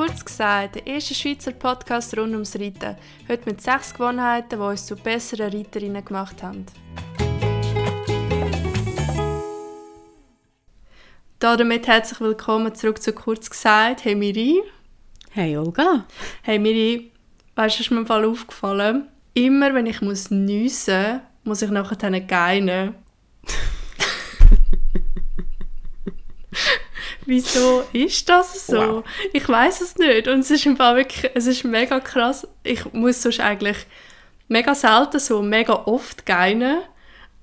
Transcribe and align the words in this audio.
Kurz 0.00 0.24
gesagt, 0.24 0.76
der 0.76 0.86
erste 0.86 1.14
Schweizer 1.14 1.52
Podcast 1.52 2.16
rund 2.16 2.32
ums 2.32 2.58
Reiten. 2.58 2.96
Heute 3.28 3.42
mit 3.44 3.60
sechs 3.60 3.92
Gewohnheiten, 3.92 4.58
die 4.58 4.64
uns 4.64 4.86
zu 4.86 4.96
besseren 4.96 5.52
Reiterinnen 5.52 6.02
gemacht 6.02 6.42
haben. 6.42 6.64
Damit 11.38 11.86
herzlich 11.86 12.18
willkommen 12.18 12.74
zurück 12.74 13.02
zu 13.02 13.12
Kurz 13.12 13.50
gesagt. 13.50 14.06
Hey 14.06 14.14
Miri. 14.14 14.62
Hey 15.32 15.58
Olga. 15.58 16.06
Hey 16.40 16.58
Miri, 16.58 17.12
weißt 17.56 17.76
du, 17.76 17.82
ist 17.82 17.90
mir 17.90 17.98
im 17.98 18.06
Fall 18.06 18.24
aufgefallen, 18.24 19.06
immer 19.34 19.74
wenn 19.74 19.84
ich 19.84 20.00
muss 20.00 20.30
nüssen, 20.30 21.20
muss 21.44 21.60
ich 21.60 21.70
nachher 21.70 22.20
geinen. 22.22 22.94
Wieso 27.30 27.84
ist 27.92 28.28
das 28.28 28.66
so? 28.66 28.76
Wow. 28.76 29.04
Ich 29.32 29.48
weiß 29.48 29.82
es 29.82 29.96
nicht. 29.96 30.26
Und 30.26 30.40
es 30.40 30.50
ist 30.50 30.66
im 30.66 30.76
Fall 30.76 30.96
wirklich, 30.96 31.30
es 31.32 31.46
ist 31.46 31.62
mega 31.62 32.00
krass. 32.00 32.44
Ich 32.64 32.92
muss 32.92 33.22
sonst 33.22 33.38
eigentlich 33.38 33.76
mega 34.48 34.74
selten 34.74 35.20
so 35.20 35.40
mega 35.40 35.74
oft 35.86 36.26
geinen. 36.26 36.80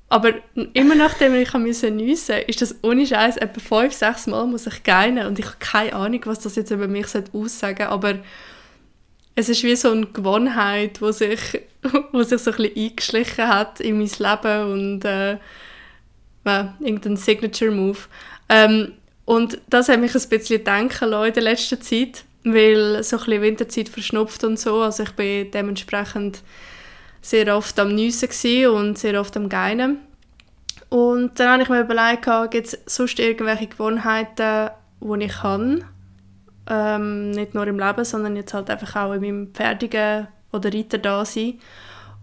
Aber 0.10 0.34
immer 0.74 0.94
nachdem 0.94 1.36
ich 1.36 1.54
nüssen 1.54 1.96
musste, 1.96 2.34
ist 2.34 2.62
das 2.62 2.76
ohne 2.84 3.08
Scheiß 3.08 3.38
etwa 3.38 3.62
fünf, 3.62 3.94
sechs 3.94 4.28
Mal 4.28 4.46
muss 4.46 4.68
ich 4.68 4.84
geinen. 4.84 5.26
Und 5.26 5.40
ich 5.40 5.46
habe 5.46 5.56
keine 5.60 5.94
Ahnung, 5.94 6.20
was 6.26 6.40
das 6.40 6.58
jetzt 6.58 6.72
über 6.72 6.90
mich 6.90 7.06
aussagen 7.32 7.78
soll. 7.78 7.88
Aber 7.88 8.20
es 9.36 9.48
ist 9.48 9.64
wie 9.64 9.78
so 9.78 9.92
eine 9.92 10.08
Gewohnheit, 10.08 11.00
die 11.00 11.14
sich, 11.14 11.62
wo 12.12 12.24
sich 12.24 12.42
so 12.42 12.52
ein 12.52 12.58
bisschen 12.58 12.76
eingeschlichen 12.76 13.48
hat 13.48 13.80
in 13.80 14.00
mein 14.00 14.10
Leben 14.20 14.72
und 14.74 15.06
äh, 15.06 15.38
irgendein 16.82 17.16
Signature-Move. 17.16 18.00
Ähm, 18.50 18.92
und 19.28 19.60
das 19.70 19.90
hat 19.90 20.00
mich 20.00 20.16
ein 20.16 20.30
bisschen 20.30 20.64
denken 20.64 21.10
lassen 21.10 21.28
in 21.28 21.34
der 21.34 21.44
letzten 21.44 21.82
Zeit, 21.82 22.24
weil 22.46 23.04
so 23.04 23.18
ein 23.18 23.26
bisschen 23.26 23.42
Winterzeit 23.42 23.90
verschnupft 23.90 24.46
und 24.46 24.58
so. 24.58 24.80
Also 24.82 25.04
ich 25.04 25.12
bin 25.12 25.52
dementsprechend 25.52 26.42
sehr 27.22 27.54
oft 27.54 27.78
am 27.78 27.94
Nüssen 27.94 28.68
und 28.68 28.98
sehr 28.98 29.20
oft 29.20 29.36
am 29.36 29.50
Geinen. 29.50 30.00
Und 30.88 31.38
dann 31.42 31.50
habe 31.50 31.64
ich 31.64 31.68
mir 31.68 31.82
überlegt, 31.82 32.26
gibt 32.52 32.68
es 32.68 32.80
sonst 32.86 33.20
irgendwelche 33.20 33.68
Gewohnheiten, 33.68 34.70
die 35.02 35.26
ich 35.26 35.44
habe? 35.44 35.82
Ähm, 36.70 37.32
nicht 37.32 37.54
nur 37.54 37.68
im 37.68 37.80
Leben, 37.80 38.06
sondern 38.06 38.38
jetzt 38.38 38.54
halt 38.54 38.70
einfach 38.70 38.96
auch 38.96 39.12
in 39.12 39.20
meinem 39.20 39.48
Pferdigen 39.54 40.30
oder 40.54 40.74
Reiter 40.74 41.00
da 41.00 41.26
sein. 41.26 41.60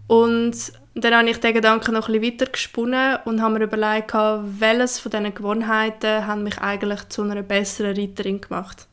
Und 0.07 0.55
dann 1.03 1.13
habe 1.13 1.29
ich 1.29 1.39
den 1.41 1.53
Gedanken 1.53 1.93
noch 1.93 2.07
ein 2.07 2.19
bisschen 2.21 2.39
weiter 2.39 2.51
gesponnen 2.51 3.17
und 3.25 3.41
habe 3.41 3.59
mir 3.59 3.65
überlegt, 3.65 4.13
welches 4.13 4.99
von 4.99 5.11
diesen 5.11 5.33
Gewohnheiten 5.33 6.25
haben 6.25 6.43
mich 6.43 6.57
eigentlich 6.59 7.09
zu 7.09 7.23
einer 7.23 7.43
besseren 7.43 7.97
Reiterin 7.97 8.39
gemacht. 8.39 8.87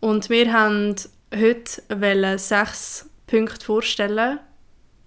Und 0.00 0.28
wir 0.28 0.52
haben 0.52 0.96
heute 1.32 2.38
sechs 2.38 3.08
Punkte 3.28 3.64
vorstellen. 3.64 4.40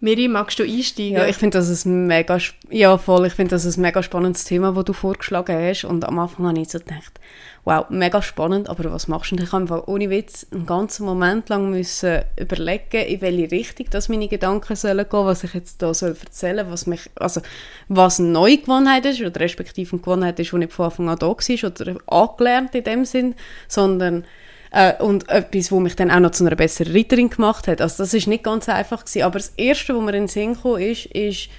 Miri, 0.04 0.28
magst 0.28 0.60
du 0.60 0.64
einsteigen? 0.64 1.14
Ja, 1.14 1.26
ich 1.28 1.38
finde 1.38 1.60
das 1.60 1.86
ein 1.86 2.08
mega, 2.08 2.38
ja 2.70 2.98
voll, 2.98 3.26
ich 3.26 3.36
finde 3.36 3.52
das 3.52 3.66
ein 3.66 3.82
mega 3.82 4.04
spannendes 4.04 4.44
Thema, 4.44 4.74
das 4.74 4.84
du 4.84 4.92
vorgeschlagen 4.92 5.56
hast. 5.56 5.86
Und 5.86 6.04
am 6.04 6.20
Anfang 6.20 6.46
habe 6.46 6.60
ich 6.60 6.68
so 6.68 6.80
gedacht, 6.80 7.22
wow, 7.64 7.86
mega 7.90 8.22
spannend, 8.22 8.70
aber 8.70 8.92
was 8.92 9.08
machst 9.08 9.32
du? 9.32 9.36
Und 9.36 9.44
ich 9.44 9.54
habe 9.54 9.62
einfach 9.62 9.88
ohne 9.88 10.10
Witz 10.10 10.46
einen 10.52 10.66
ganzen 10.66 11.06
Moment 11.06 11.48
lang 11.48 11.70
müssen 11.70 12.20
überlegen, 12.38 13.06
in 13.08 13.22
welche 13.22 13.52
Richtung 13.52 13.86
dass 13.92 14.10
meine 14.10 14.28
Gedanken 14.28 14.76
sollen 14.76 15.08
gehen, 15.10 15.26
was 15.26 15.46
ich 15.46 15.54
jetzt 15.54 15.82
da 15.82 15.94
soll 15.94 16.18
erzählen, 16.22 16.70
was 16.70 16.86
mich, 16.86 17.10
also 17.16 17.40
was 17.88 18.20
eine 18.20 18.28
neue 18.28 18.58
Gewohnheit 18.58 19.06
ist 19.06 19.22
oder 19.22 19.40
respektive 19.40 19.94
eine 19.94 20.02
Gewohnheit 20.02 20.38
ist, 20.38 20.52
die 20.52 20.58
nicht 20.58 20.74
von 20.74 20.88
Anfang 20.88 21.08
an 21.08 21.18
da 21.18 21.28
war 21.28 21.72
oder 21.72 21.96
angelernt 22.08 22.76
in 22.76 22.84
dem 22.84 23.06
Sinn, 23.06 23.36
sondern 23.70 24.26
äh, 24.74 25.02
und 25.02 25.30
etwas, 25.30 25.72
wo 25.72 25.80
mich 25.80 25.96
dann 25.96 26.12
auch 26.12 26.20
noch 26.20 26.32
zu 26.32 26.46
einer 26.46 26.56
besseren 26.56 26.94
Reiterin 26.94 27.30
gemacht 27.30 27.68
hat. 27.68 27.80
Also 27.80 28.04
das 28.04 28.14
ist 28.14 28.28
nicht 28.28 28.44
ganz 28.44 28.68
einfach 28.68 29.06
gewesen. 29.06 29.22
Aber 29.24 29.40
das 29.40 29.54
Erste, 29.56 29.96
was 29.96 30.02
mir 30.02 30.14
in 30.16 30.24
den 30.24 30.28
Sinn 30.28 30.58
kam, 30.62 30.78
ist, 30.78 31.06
ist 31.06 31.50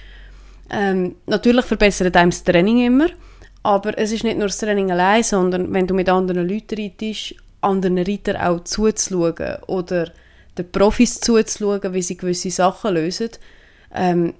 ähm, 0.69 1.15
natürlich 1.25 1.65
verbessert 1.65 2.15
einem 2.17 2.31
das 2.31 2.43
Training 2.43 2.85
immer, 2.85 3.07
aber 3.63 3.97
es 3.97 4.11
ist 4.11 4.23
nicht 4.23 4.37
nur 4.37 4.47
das 4.47 4.57
Training 4.57 4.91
allein, 4.91 5.23
sondern 5.23 5.73
wenn 5.73 5.87
du 5.87 5.93
mit 5.93 6.09
anderen 6.09 6.47
Leuten 6.47 6.79
reitest, 6.79 7.35
anderen 7.61 7.99
Reitern 7.99 8.37
auch 8.37 8.63
zuzuschauen 8.63 9.63
oder 9.67 10.11
den 10.57 10.71
Profis 10.71 11.19
zuzuschauen, 11.19 11.93
wie 11.93 12.01
sie 12.01 12.17
gewisse 12.17 12.51
Sachen 12.51 12.95
lösen, 12.95 13.29
ähm, 13.93 14.33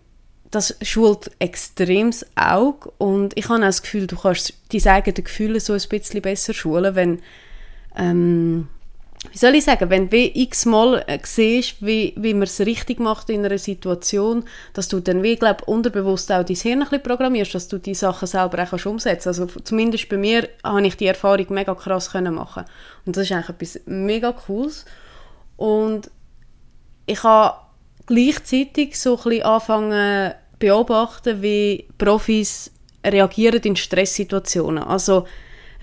das 0.51 0.77
schult 0.81 1.31
extrem 1.39 2.11
das 2.11 2.25
Auge 2.35 2.91
und 2.97 3.37
ich 3.37 3.49
habe 3.49 3.59
auch 3.59 3.65
das 3.67 3.81
Gefühl, 3.81 4.07
du 4.07 4.15
kannst 4.15 4.53
deine 4.71 4.97
eigenen 4.97 5.23
Gefühle 5.23 5.59
so 5.59 5.73
ein 5.73 5.81
bisschen 5.89 6.21
besser 6.21 6.53
schulen, 6.53 6.95
wenn 6.95 7.19
ähm, 7.95 8.67
wie 9.31 9.37
soll 9.37 9.55
ich 9.55 9.63
sagen, 9.63 9.89
wenn 9.89 10.09
du 10.09 10.17
x-mal 10.17 11.03
äh, 11.07 11.19
siehst, 11.23 11.85
wie, 11.85 12.13
wie 12.17 12.33
man 12.33 12.43
es 12.43 12.59
richtig 12.59 12.99
macht 12.99 13.29
in 13.29 13.45
einer 13.45 13.57
Situation, 13.57 14.45
dass 14.73 14.87
du 14.87 14.99
dann, 14.99 15.23
wie 15.23 15.35
glaub, 15.35 15.67
unterbewusst 15.67 16.31
auch 16.31 16.43
dein 16.43 16.55
Hirn 16.55 16.81
ein 16.81 16.89
bisschen 16.89 17.03
programmierst, 17.03 17.55
dass 17.55 17.67
du 17.67 17.77
die 17.77 17.95
Sachen 17.95 18.27
selber 18.27 18.63
auch 18.63 18.69
kannst 18.69 18.85
umsetzen. 18.85 19.29
Also 19.29 19.45
zumindest 19.45 20.09
bei 20.09 20.17
mir 20.17 20.47
habe 20.63 20.85
ich 20.85 20.97
die 20.97 21.07
Erfahrung 21.07 21.47
mega 21.49 21.75
krass 21.75 22.11
können 22.11 22.35
machen 22.35 22.65
Und 23.05 23.17
das 23.17 23.25
ist 23.25 23.31
eigentlich 23.31 23.49
etwas 23.49 23.81
mega 23.85 24.31
Cooles. 24.31 24.85
Und 25.57 26.09
ich 27.05 27.23
habe 27.23 27.57
gleichzeitig 28.05 28.99
so 28.99 29.17
ein 29.17 29.23
bisschen 29.23 29.43
angefangen 29.43 30.33
beobachten, 30.59 31.41
wie 31.41 31.87
Profis 31.97 32.71
reagieren 33.05 33.61
in 33.63 33.75
Stresssituationen. 33.75 34.83
Also 34.83 35.25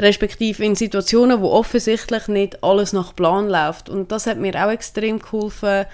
respektive 0.02 0.64
in 0.64 0.74
Situationen, 0.74 1.40
wo 1.40 1.50
offensichtlich 1.50 2.28
nicht 2.28 2.62
alles 2.62 2.92
nach 2.92 3.14
Plan 3.14 3.48
läuft. 3.48 3.88
Und 3.88 4.12
das 4.12 4.26
hat 4.26 4.38
mir 4.38 4.54
auch 4.64 4.70
extrem 4.70 5.18
geholfen, 5.18 5.86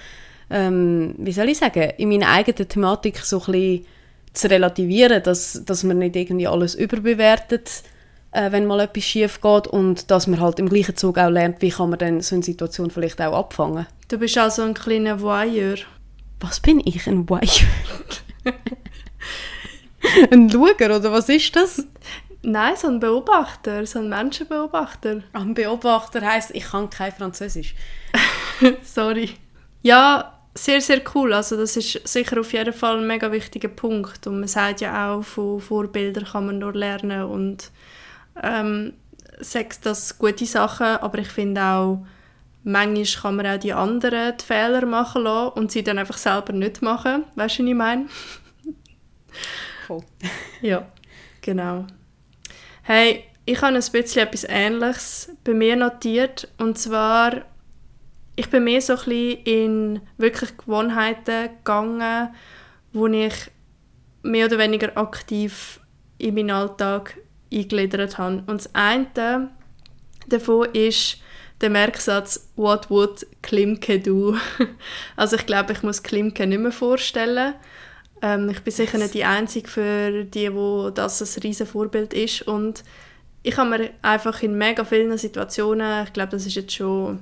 ähm, 0.49 1.13
wie 1.17 1.31
soll 1.31 1.49
ich 1.49 1.59
sagen, 1.59 1.91
in 1.97 2.09
meiner 2.09 2.29
eigenen 2.29 2.67
Thematik 2.67 3.19
so 3.19 3.39
ein 3.39 3.51
bisschen 3.51 3.85
zu 4.33 4.49
relativieren, 4.49 5.21
dass, 5.23 5.63
dass 5.65 5.83
man 5.83 5.99
nicht 5.99 6.15
irgendwie 6.15 6.47
alles 6.47 6.75
überbewertet, 6.75 7.83
äh, 8.31 8.51
wenn 8.51 8.65
mal 8.65 8.79
etwas 8.79 9.03
schief 9.03 9.41
geht 9.41 9.67
und 9.67 10.11
dass 10.11 10.27
man 10.27 10.39
halt 10.39 10.59
im 10.59 10.69
gleichen 10.69 10.95
Zug 10.95 11.17
auch 11.17 11.29
lernt, 11.29 11.61
wie 11.61 11.69
kann 11.69 11.89
man 11.89 11.99
dann 11.99 12.21
so 12.21 12.35
eine 12.35 12.43
Situation 12.43 12.91
vielleicht 12.91 13.21
auch 13.21 13.37
abfangen. 13.37 13.87
Du 14.07 14.17
bist 14.17 14.37
also 14.37 14.63
ein 14.63 14.73
kleiner 14.73 15.21
Voyeur. 15.21 15.77
Was 16.39 16.59
bin 16.59 16.81
ich, 16.83 17.05
ein 17.07 17.29
Voyeur? 17.29 17.67
ein 20.31 20.49
Schauer, 20.49 20.75
oder 20.79 21.11
was 21.11 21.29
ist 21.29 21.55
das? 21.55 21.85
Nein, 22.41 22.75
so 22.77 22.87
ein 22.87 22.99
Beobachter, 22.99 23.85
so 23.85 23.99
ein 23.99 24.09
Menschenbeobachter. 24.09 25.23
Ein 25.33 25.53
Beobachter 25.53 26.21
heisst, 26.21 26.51
ich 26.51 26.63
kann 26.63 26.89
kein 26.89 27.11
Französisch. 27.11 27.75
Sorry. 28.83 29.31
Ja, 29.81 30.39
sehr, 30.55 30.79
sehr 30.79 31.01
cool. 31.13 31.33
Also 31.33 31.57
das 31.57 31.75
ist 31.75 32.07
sicher 32.07 32.39
auf 32.39 32.53
jeden 32.53 32.73
Fall 32.73 32.97
ein 32.97 33.07
mega 33.07 33.31
wichtiger 33.31 33.67
Punkt. 33.67 34.25
Und 34.27 34.39
man 34.39 34.47
sagt 34.47 34.81
ja 34.81 35.11
auch, 35.11 35.23
von 35.23 35.59
Vorbildern 35.59 36.25
kann 36.25 36.45
man 36.45 36.59
nur 36.59 36.73
lernen 36.73 37.23
und 37.23 37.71
ähm, 38.41 38.93
sagt 39.39 39.85
das 39.85 40.17
gute 40.17 40.45
Sachen, 40.45 40.87
aber 40.87 41.19
ich 41.19 41.29
finde 41.29 41.61
auch, 41.61 42.05
manchmal 42.63 43.21
kann 43.21 43.35
man 43.35 43.47
auch 43.47 43.59
die 43.59 43.73
anderen 43.73 44.37
die 44.37 44.45
Fehler 44.45 44.85
machen 44.85 45.23
lassen 45.23 45.53
und 45.59 45.71
sie 45.71 45.83
dann 45.83 45.97
einfach 45.97 46.17
selber 46.17 46.53
nicht 46.53 46.81
machen. 46.81 47.25
Weißt 47.35 47.59
du, 47.59 47.63
was 47.63 47.69
ich 47.69 47.75
meine? 47.75 48.05
Voll. 49.87 50.03
ja, 50.61 50.87
genau. 51.41 51.85
Hey, 52.91 53.25
ich 53.45 53.61
habe 53.61 53.75
ein 53.75 53.83
bisschen 53.91 54.23
etwas 54.23 54.47
Ähnliches 54.49 55.31
bei 55.43 55.53
mir 55.53 55.75
notiert. 55.75 56.47
Und 56.57 56.79
zwar, 56.79 57.45
ich 58.35 58.49
bin 58.49 58.63
mehr 58.63 58.81
so 58.81 58.93
ein 58.93 58.99
bisschen 59.05 59.43
in 59.43 60.01
wirklich 60.17 60.57
Gewohnheiten 60.57 61.49
gegangen, 61.57 62.33
wo 62.91 63.05
ich 63.05 63.35
mehr 64.23 64.47
oder 64.47 64.57
weniger 64.57 64.97
aktiv 64.97 65.79
in 66.17 66.33
meinen 66.33 66.49
Alltag 66.49 67.15
eingegliedert 67.53 68.17
habe. 68.17 68.37
Und 68.47 68.65
das 68.65 68.73
eine 68.73 69.51
davon 70.27 70.69
ist 70.73 71.21
der 71.61 71.69
Merksatz 71.69 72.49
«What 72.55 72.89
would 72.89 73.27
Klimke 73.43 73.99
do?» 73.99 74.35
Also 75.15 75.35
ich 75.35 75.45
glaube, 75.45 75.73
ich 75.73 75.83
muss 75.83 76.01
Klimke 76.01 76.47
nicht 76.47 76.59
mehr 76.59 76.71
vorstellen. 76.71 77.53
Ähm, 78.21 78.49
ich 78.49 78.61
bin 78.61 78.73
sicher 78.73 78.97
nicht 78.97 79.13
die 79.13 79.25
Einzige 79.25 79.67
für 79.67 80.23
die, 80.25 80.53
wo 80.53 80.89
das 80.89 81.21
ein 81.21 81.41
riesen 81.41 81.67
Vorbild 81.67 82.13
ist. 82.13 82.41
Und 82.43 82.83
ich 83.43 83.57
habe 83.57 83.69
mir 83.69 83.89
einfach 84.01 84.41
in 84.43 84.57
mega 84.57 84.83
vielen 84.83 85.17
Situationen, 85.17 86.05
ich 86.05 86.13
glaube, 86.13 86.31
das 86.31 86.45
ist 86.45 86.55
jetzt 86.55 86.73
schon, 86.73 87.19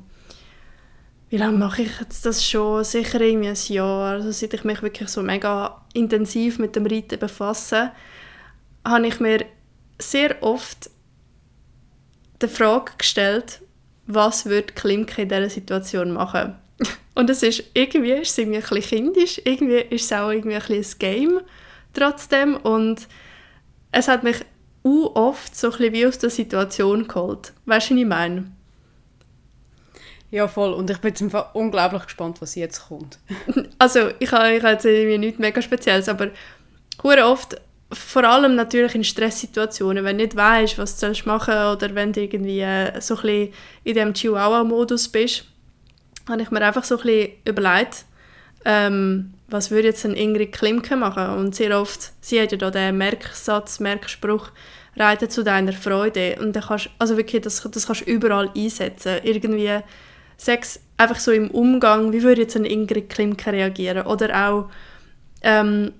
wie 1.29 1.37
lange 1.37 1.57
mache 1.57 1.83
ich 1.83 1.99
jetzt 1.99 2.25
das 2.25 2.45
schon? 2.45 2.83
Sicher 2.83 3.21
irgendwie 3.21 3.49
ein 3.49 3.73
Jahr. 3.73 4.13
Also 4.13 4.31
seit 4.31 4.53
ich 4.53 4.63
mich 4.63 4.81
wirklich 4.81 5.09
so 5.09 5.21
mega 5.21 5.85
intensiv 5.93 6.59
mit 6.59 6.75
dem 6.75 6.85
Reiten 6.85 7.19
befasse, 7.19 7.91
habe 8.85 9.07
ich 9.07 9.19
mir 9.19 9.45
sehr 9.99 10.41
oft 10.41 10.89
die 12.41 12.47
Frage 12.47 12.91
gestellt, 12.97 13.61
was 14.05 14.45
würde 14.45 14.73
Klimke 14.73 15.23
in 15.23 15.29
dieser 15.29 15.49
Situation 15.49 16.11
machen? 16.11 16.55
Und 17.15 17.29
es 17.29 17.41
ist, 17.41 17.63
irgendwie 17.73 18.11
ist 18.11 18.31
es 18.31 18.37
irgendwie 18.37 18.57
ein 18.57 18.63
bisschen 18.63 18.81
kindisch, 18.81 19.41
irgendwie 19.43 19.79
ist 19.89 20.05
es 20.05 20.13
auch 20.13 20.29
irgendwie 20.29 20.55
ein, 20.55 20.61
bisschen 20.61 20.83
ein 20.83 20.99
Game 20.99 21.41
trotzdem 21.93 22.55
und 22.57 23.07
es 23.91 24.07
hat 24.07 24.23
mich 24.23 24.37
oft 25.15 25.55
so 25.55 25.67
ein 25.67 25.71
bisschen 25.71 25.93
wie 25.93 26.05
aus 26.05 26.17
der 26.19 26.29
Situation 26.29 27.07
geholt. 27.07 27.53
Weißt 27.65 27.89
du, 27.89 27.95
was 27.95 28.01
ich 28.01 28.07
meine? 28.07 28.51
Ja, 30.29 30.47
voll. 30.47 30.73
Und 30.73 30.89
ich 30.89 30.97
bin 30.99 31.09
jetzt 31.09 31.23
unglaublich 31.53 32.03
gespannt, 32.03 32.41
was 32.41 32.55
jetzt 32.55 32.87
kommt. 32.87 33.17
also, 33.79 34.11
ich 34.19 34.31
habe, 34.31 34.53
ich 34.53 34.61
habe 34.61 34.73
jetzt 34.73 34.85
irgendwie 34.85 35.17
nichts 35.17 35.39
mega 35.39 35.61
Spezielles, 35.61 36.09
aber 36.09 36.29
sehr 37.01 37.27
oft, 37.27 37.59
vor 37.91 38.25
allem 38.25 38.55
natürlich 38.55 38.95
in 38.95 39.03
Stresssituationen, 39.03 40.03
wenn 40.03 40.17
du 40.17 40.25
nicht 40.25 40.35
weißt, 40.35 40.77
was 40.77 40.99
du 40.99 41.07
machen 41.25 41.53
sollst 41.53 41.83
oder 41.83 41.95
wenn 41.95 42.11
du 42.11 42.21
irgendwie 42.21 42.59
äh, 42.59 42.99
so 42.99 43.15
ein 43.15 43.21
bisschen 43.21 43.53
in 43.85 43.93
diesem 43.93 44.13
Chihuahua-Modus 44.13 45.07
bist, 45.07 45.45
habe 46.27 46.41
ich 46.41 46.51
mir 46.51 46.61
einfach 46.61 46.83
so 46.83 46.97
ein 46.97 47.03
bisschen 47.03 47.31
überlegt, 47.45 48.05
ähm, 48.65 49.33
was 49.47 49.71
würde 49.71 49.87
jetzt 49.87 50.05
ein 50.05 50.15
Ingrid 50.15 50.51
Klimke 50.51 50.95
machen? 50.95 51.29
Und 51.37 51.55
sehr 51.55 51.79
oft, 51.79 52.11
sie 52.21 52.41
hat 52.41 52.51
ja 52.51 52.57
da 52.57 52.71
den 52.71 52.97
Merksatz, 52.97 53.79
Merkspruch, 53.79 54.49
reite 54.97 55.29
zu 55.29 55.43
deiner 55.43 55.73
Freude. 55.73 56.37
Und 56.39 56.55
dann 56.55 56.63
kannst, 56.63 56.89
also 56.99 57.17
wirklich, 57.17 57.41
das, 57.41 57.61
das 57.61 57.87
kannst 57.87 58.01
du 58.01 58.05
überall 58.05 58.49
einsetzen. 58.55 59.19
Irgendwie, 59.23 59.81
Sex 60.37 60.79
einfach 60.97 61.19
so 61.19 61.31
im 61.31 61.49
Umgang, 61.49 62.13
wie 62.13 62.23
würde 62.23 62.41
jetzt 62.41 62.55
ein 62.55 62.65
Ingrid 62.65 63.09
Klimke 63.09 63.51
reagieren? 63.51 64.05
Oder 64.05 64.49
auch, 64.49 64.69
ähm, 65.41 65.93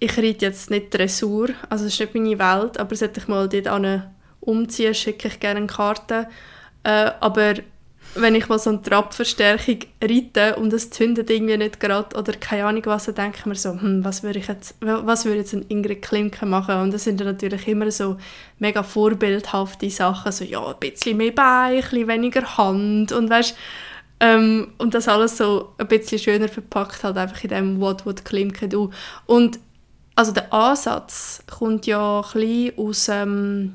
ich 0.00 0.16
reite 0.18 0.46
jetzt 0.46 0.70
nicht 0.70 0.94
Dressur, 0.94 1.50
also 1.68 1.84
das 1.84 1.94
ist 1.94 2.00
nicht 2.00 2.14
meine 2.14 2.38
Welt, 2.38 2.78
aber 2.78 2.94
sollte 2.94 3.20
ich 3.20 3.28
mal 3.28 3.48
dort 3.48 4.02
umziehen, 4.40 4.94
schicke 4.94 5.28
ich 5.28 5.40
gerne 5.40 5.58
eine 5.58 5.66
Karte. 5.66 6.28
Äh, 6.84 7.10
aber 7.20 7.54
wenn 8.14 8.34
ich 8.34 8.48
mal 8.48 8.58
so 8.58 8.70
eine 8.70 8.82
Trabverstärkung 8.82 9.78
reite 10.02 10.56
und 10.56 10.72
es 10.72 10.90
zündet 10.90 11.30
irgendwie 11.30 11.56
nicht 11.56 11.80
gerade 11.80 12.16
oder 12.16 12.32
keine 12.32 12.66
Ahnung 12.66 12.82
was, 12.86 13.04
dann 13.06 13.14
denke 13.14 13.38
ich 13.38 13.46
mir 13.46 13.54
so, 13.54 13.70
hm, 13.70 14.04
was 14.04 14.22
würde 14.22 14.38
ich 14.38 14.48
jetzt, 14.48 14.76
was 14.80 15.24
würde 15.24 15.38
jetzt 15.38 15.54
ein 15.54 15.64
Ingrid 15.68 16.02
Klimke 16.02 16.46
machen? 16.46 16.76
Und 16.76 16.92
das 16.92 17.04
sind 17.04 17.20
natürlich 17.20 17.68
immer 17.68 17.90
so 17.90 18.16
mega 18.58 18.82
vorbildhafte 18.82 19.90
Sachen, 19.90 20.32
so 20.32 20.44
ja, 20.44 20.66
ein 20.66 20.78
bisschen 20.80 21.16
mehr 21.16 21.32
Bein, 21.32 21.76
ein 21.76 21.80
bisschen 21.82 22.08
weniger 22.08 22.56
Hand 22.56 23.12
und 23.12 23.30
weißt, 23.30 23.56
ähm, 24.20 24.72
und 24.78 24.94
das 24.94 25.06
alles 25.06 25.36
so 25.36 25.74
ein 25.78 25.86
bisschen 25.86 26.18
schöner 26.18 26.48
verpackt 26.48 27.04
halt 27.04 27.16
einfach 27.16 27.42
in 27.44 27.50
dem 27.50 27.80
What 27.80 28.04
would 28.04 28.24
Klimke 28.24 28.68
do. 28.68 28.90
Und 29.26 29.60
also 30.16 30.32
der 30.32 30.52
Ansatz 30.52 31.44
kommt 31.48 31.86
ja 31.86 32.20
ein 32.20 32.32
bisschen 32.32 32.78
aus 32.78 33.08
ähm, 33.08 33.74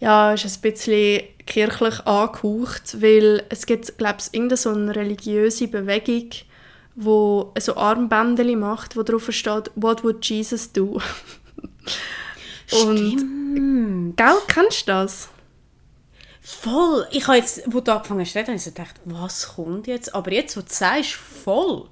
ja, 0.00 0.32
ist 0.32 0.44
ein 0.46 0.60
bisschen 0.62 1.22
kirchlich 1.46 2.06
angehaucht, 2.06 3.00
weil 3.00 3.44
es 3.50 3.66
gibt, 3.66 3.96
glaube 3.98 4.16
ich, 4.20 4.34
irgendeine 4.34 4.56
so 4.56 4.70
eine 4.70 4.96
religiöse 4.96 5.68
Bewegung, 5.68 6.30
wo 6.96 7.52
so 7.58 7.76
Armbänder 7.76 8.44
macht, 8.56 8.96
wo 8.96 9.02
drauf 9.02 9.30
steht 9.30 9.70
«What 9.74 10.02
would 10.02 10.24
Jesus 10.24 10.72
do?» 10.72 11.00
Und, 12.84 12.98
Stimmt. 12.98 14.16
Gell, 14.16 14.36
kennst 14.46 14.82
du 14.82 14.92
das? 14.92 15.28
Voll. 16.40 17.06
Ich 17.10 17.26
habe 17.26 17.38
jetzt, 17.38 17.62
wo 17.66 17.80
du 17.80 17.92
angefangen 17.92 18.20
hast 18.20 18.32
zu 18.32 18.38
reden, 18.38 18.48
habe 18.48 18.56
ich 18.56 18.62
so 18.64 18.70
gedacht, 18.70 18.94
was 19.04 19.54
kommt 19.54 19.86
jetzt? 19.86 20.14
Aber 20.14 20.32
jetzt, 20.32 20.56
wo 20.56 20.60
du 20.60 20.66
sagst, 20.68 21.12
voll. 21.12 21.88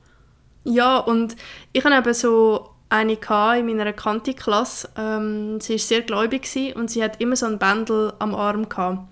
Ja, 0.65 0.99
und 0.99 1.37
ich 1.73 1.85
habe 1.85 1.97
eben 1.97 2.15
so 2.15 2.71
eine 2.91 3.13
in 3.13 3.67
meiner 3.67 3.93
Kanti-Klasse. 3.93 4.89
Ähm, 4.97 5.61
sie 5.61 5.75
war 5.75 5.79
sehr 5.79 6.03
gläubig 6.03 6.49
und 6.75 6.91
sie 6.91 7.03
hat 7.03 7.21
immer 7.21 7.37
so 7.37 7.47
ein 7.47 7.59
Bändel 7.59 8.13
am 8.19 8.35
Arm. 8.35 8.69
Gehabt. 8.69 9.07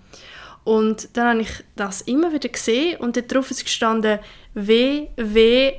Und 0.63 1.15
dann 1.15 1.27
habe 1.29 1.41
ich 1.41 1.63
das 1.75 2.01
immer 2.01 2.33
wieder 2.33 2.49
gesehen 2.49 2.99
und 2.99 3.15
dort 3.15 3.33
drauf 3.33 3.49
ist 3.51 3.63
gestanden 3.63 4.19
WWJD. 4.53 5.73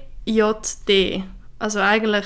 Also 1.58 1.80
eigentlich, 1.80 2.24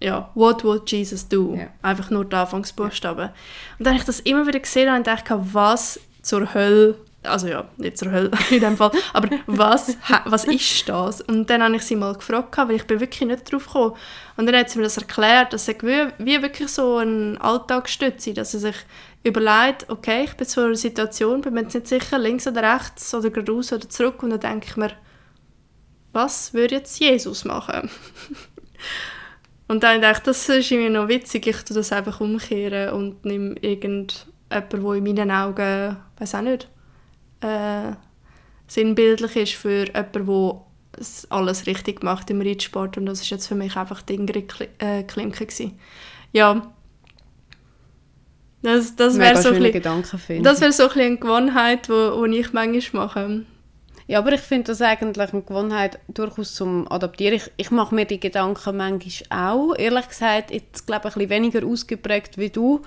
ja, 0.00 0.30
What 0.34 0.64
would 0.64 0.90
Jesus 0.90 1.28
do? 1.28 1.54
Ja. 1.54 1.68
Einfach 1.82 2.10
nur 2.10 2.24
die 2.24 2.34
Anfangsbuchstaben. 2.34 3.26
Ja. 3.26 3.34
Und 3.78 3.86
dann 3.86 3.92
habe 3.94 4.00
ich 4.00 4.06
das 4.06 4.18
immer 4.20 4.46
wieder 4.48 4.58
gesehen 4.58 4.92
und 4.92 5.06
dachte, 5.06 5.38
was 5.52 6.00
zur 6.22 6.52
Hölle 6.54 6.96
also 7.22 7.46
ja, 7.46 7.68
nicht 7.76 7.98
zur 7.98 8.10
Hölle 8.10 8.30
in 8.50 8.60
dem 8.60 8.76
Fall, 8.76 8.90
aber 9.12 9.28
was, 9.46 9.96
was 10.24 10.44
ist 10.44 10.88
das? 10.88 11.20
Und 11.20 11.48
dann 11.50 11.62
habe 11.62 11.76
ich 11.76 11.82
sie 11.82 11.96
mal 11.96 12.14
gefragt, 12.14 12.56
weil 12.58 12.72
ich 12.72 12.86
bin 12.86 13.00
wirklich 13.00 13.28
nicht 13.28 13.50
drauf 13.50 13.66
gekommen. 13.66 13.94
Und 14.36 14.46
dann 14.46 14.56
hat 14.56 14.70
sie 14.70 14.78
mir 14.78 14.84
das 14.84 14.96
erklärt, 14.96 15.52
dass 15.52 15.68
es 15.68 15.76
wie, 15.82 16.08
wie 16.18 16.42
wirklich 16.42 16.68
so 16.68 16.98
ein 16.98 17.38
Alltagsstütze, 17.38 18.34
dass 18.34 18.52
sie 18.52 18.58
sich 18.58 18.76
überlegt, 19.24 19.88
okay, 19.88 20.24
ich 20.24 20.34
bin 20.34 20.46
in 20.46 20.50
so 20.50 20.60
einer 20.62 20.74
Situation, 20.74 21.42
bin 21.42 21.54
mir 21.54 21.62
jetzt 21.62 21.74
nicht 21.74 21.88
sicher, 21.88 22.18
links 22.18 22.46
oder 22.46 22.74
rechts 22.74 23.14
oder 23.14 23.30
geradeaus 23.30 23.72
oder 23.72 23.88
zurück 23.88 24.22
und 24.22 24.30
dann 24.30 24.40
denke 24.40 24.66
ich 24.68 24.76
mir, 24.76 24.90
was 26.12 26.52
würde 26.52 26.76
jetzt 26.76 26.98
Jesus 26.98 27.44
machen? 27.44 27.88
und 29.68 29.82
dann 29.84 30.02
dachte 30.02 30.18
ich, 30.18 30.24
das 30.24 30.48
ist 30.48 30.70
irgendwie 30.70 30.90
noch 30.90 31.08
witzig, 31.08 31.46
ich 31.46 31.62
tue 31.62 31.76
das 31.76 31.92
einfach 31.92 32.20
umkehren 32.20 32.92
und 32.94 33.24
nehme 33.24 33.54
irgendjemanden, 33.60 34.26
der 34.50 34.94
in 34.94 35.04
meinen 35.04 35.30
Augen, 35.30 35.96
weiß 36.18 36.34
auch 36.34 36.42
nicht, 36.42 36.68
äh, 37.42 37.92
sinnbildlich 38.66 39.36
ist 39.36 39.54
für 39.54 39.86
jemanden, 39.86 40.26
der 40.26 40.62
alles 41.30 41.66
richtig 41.66 42.02
macht 42.02 42.30
im 42.30 42.40
Reitsport 42.40 42.96
und 42.96 43.06
das 43.06 43.20
ist 43.20 43.30
jetzt 43.30 43.46
für 43.46 43.54
mich 43.54 43.76
einfach 43.76 44.02
die 44.02 44.14
Ingrid 44.14 44.52
äh, 44.78 45.02
Klimke 45.02 45.46
gewesen. 45.46 45.78
Ja, 46.32 46.72
das, 48.62 48.94
das 48.94 49.18
wäre 49.18 49.42
so, 49.42 49.48
ein 49.48 50.42
das 50.42 50.60
wär 50.60 50.72
so 50.72 50.88
ein 50.88 51.00
eine 51.00 51.16
Gewohnheit, 51.16 51.88
die 51.88 52.38
ich 52.38 52.52
manchmal 52.52 53.06
mache. 53.06 53.44
Ja, 54.06 54.18
aber 54.18 54.32
ich 54.32 54.40
finde 54.40 54.68
das 54.68 54.82
eigentlich 54.82 55.32
eine 55.32 55.42
Gewohnheit 55.42 55.98
durchaus 56.08 56.54
zum 56.54 56.90
Adaptieren. 56.90 57.34
Ich, 57.34 57.50
ich 57.56 57.70
mache 57.70 57.94
mir 57.94 58.04
die 58.04 58.20
Gedanken 58.20 58.76
manchmal 58.76 59.46
auch, 59.48 59.74
ehrlich 59.76 60.08
gesagt, 60.08 60.50
jetzt 60.50 60.86
glaube 60.86 61.08
ich 61.08 61.16
ein 61.16 61.26
bisschen 61.26 61.30
weniger 61.30 61.66
ausgeprägt 61.66 62.38
wie 62.38 62.50
du. 62.50 62.82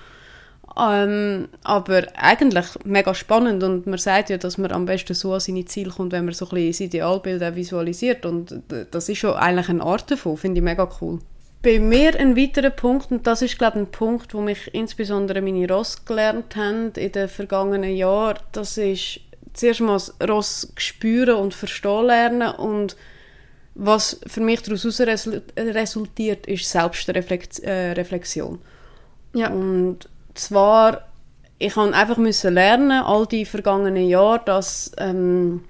Ähm, 0.78 1.48
aber 1.64 2.04
eigentlich 2.16 2.66
mega 2.84 3.16
spannend 3.16 3.64
und 3.64 3.88
man 3.88 3.98
sagt 3.98 4.30
ja, 4.30 4.38
dass 4.38 4.58
man 4.58 4.72
am 4.72 4.86
besten 4.86 5.14
so 5.14 5.34
an 5.34 5.40
seine 5.40 5.64
Ziele 5.64 5.92
kommt, 5.92 6.12
wenn 6.12 6.26
man 6.26 6.34
so 6.34 6.46
ein 6.46 6.50
bisschen 6.50 6.68
das 6.68 6.80
Idealbild 6.82 7.42
auch 7.44 7.56
visualisiert 7.56 8.26
und 8.26 8.62
das 8.92 9.08
ist 9.08 9.20
schon 9.20 9.36
eigentlich 9.36 9.70
eine 9.70 9.84
Art 9.84 10.12
davon, 10.12 10.36
finde 10.36 10.60
ich 10.60 10.64
mega 10.64 10.90
cool. 11.00 11.20
Bei 11.62 11.80
mir 11.80 12.20
ein 12.20 12.36
weiterer 12.36 12.72
Punkt, 12.72 13.10
und 13.10 13.26
das 13.26 13.42
ist 13.42 13.58
glaube 13.58 13.80
ich 13.80 13.86
ein 13.86 13.92
Punkt, 13.92 14.34
wo 14.34 14.42
mich 14.42 14.70
insbesondere 14.74 15.42
meine 15.42 15.68
Ross 15.68 16.04
gelernt 16.04 16.58
haben 16.58 16.92
in 16.98 17.12
den 17.12 17.30
vergangenen 17.30 17.96
Jahren, 17.96 18.40
das 18.52 18.78
ist 18.78 19.22
zuerst 19.54 19.80
mal 19.80 19.94
das 19.94 20.14
Ross 20.28 20.74
spüren 20.76 21.36
und 21.36 21.54
verstehen 21.54 22.06
lernen 22.06 22.54
und 22.54 22.98
was 23.76 24.20
für 24.28 24.42
mich 24.42 24.62
daraus 24.62 24.86
resultiert, 25.58 26.48
ist 26.48 26.70
Selbstreflexion. 26.70 28.60
Äh, 29.34 29.40
ja. 29.40 29.50
Und 29.50 30.10
zwar, 30.36 31.02
ich 31.58 31.76
musste 31.76 31.96
einfach 31.96 32.18
müssen 32.18 32.54
lernen, 32.54 33.04
all 33.04 33.26
die 33.26 33.46
vergangenen 33.46 34.08
Jahre, 34.08 34.42
dass 34.46 34.92
ähm, 34.98 35.64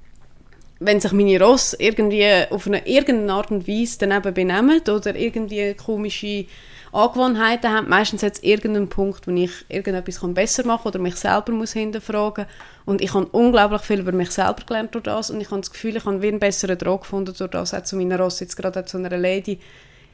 wenn 0.80 1.00
sich 1.00 1.14
meine 1.14 1.40
Ross 1.40 1.76
irgendwie 1.78 2.26
auf 2.50 2.68
eine 2.68 2.86
irgendeine 2.86 3.34
Art 3.34 3.52
und 3.52 3.68
Weise 3.68 3.98
daneben 4.00 4.34
benehmen 4.34 4.82
oder 4.82 5.16
irgendwie 5.16 5.74
komische 5.74 6.46
Angewohnheiten 6.92 7.72
haben, 7.72 7.90
meistens 7.90 8.24
hat 8.24 8.34
es 8.34 8.44
irgendeinen 8.44 8.90
Punkt, 8.90 9.28
wo 9.28 9.32
ich 9.32 9.52
irgendetwas 9.70 10.20
besser 10.34 10.66
machen 10.66 10.84
kann 10.84 10.92
oder 10.92 11.00
mich 11.00 11.16
selber 11.16 11.52
muss 11.52 11.74
hinterfragen 11.74 12.46
und 12.86 13.02
ich 13.02 13.14
habe 13.14 13.26
unglaublich 13.28 13.82
viel 13.82 14.00
über 14.00 14.12
mich 14.12 14.32
selber 14.32 14.64
gelernt 14.66 14.96
durch 14.96 15.04
das 15.04 15.30
und 15.30 15.42
ich 15.42 15.52
habe 15.52 15.62
das 15.62 15.72
Gefühl, 15.72 15.98
ich 15.98 16.06
habe 16.06 16.22
wie 16.22 16.30
einen 16.30 16.40
besseren 16.40 16.78
Draht 16.78 17.02
gefunden 17.02 17.34
durch 17.38 17.52
das, 17.52 17.74
auch 17.74 17.84
zu 17.84 17.98
meiner 17.98 18.20
Ross, 18.20 18.40
jetzt 18.40 18.56
gerade 18.56 18.86
zu 18.86 18.98
einer 18.98 19.18
Lady, 19.18 19.60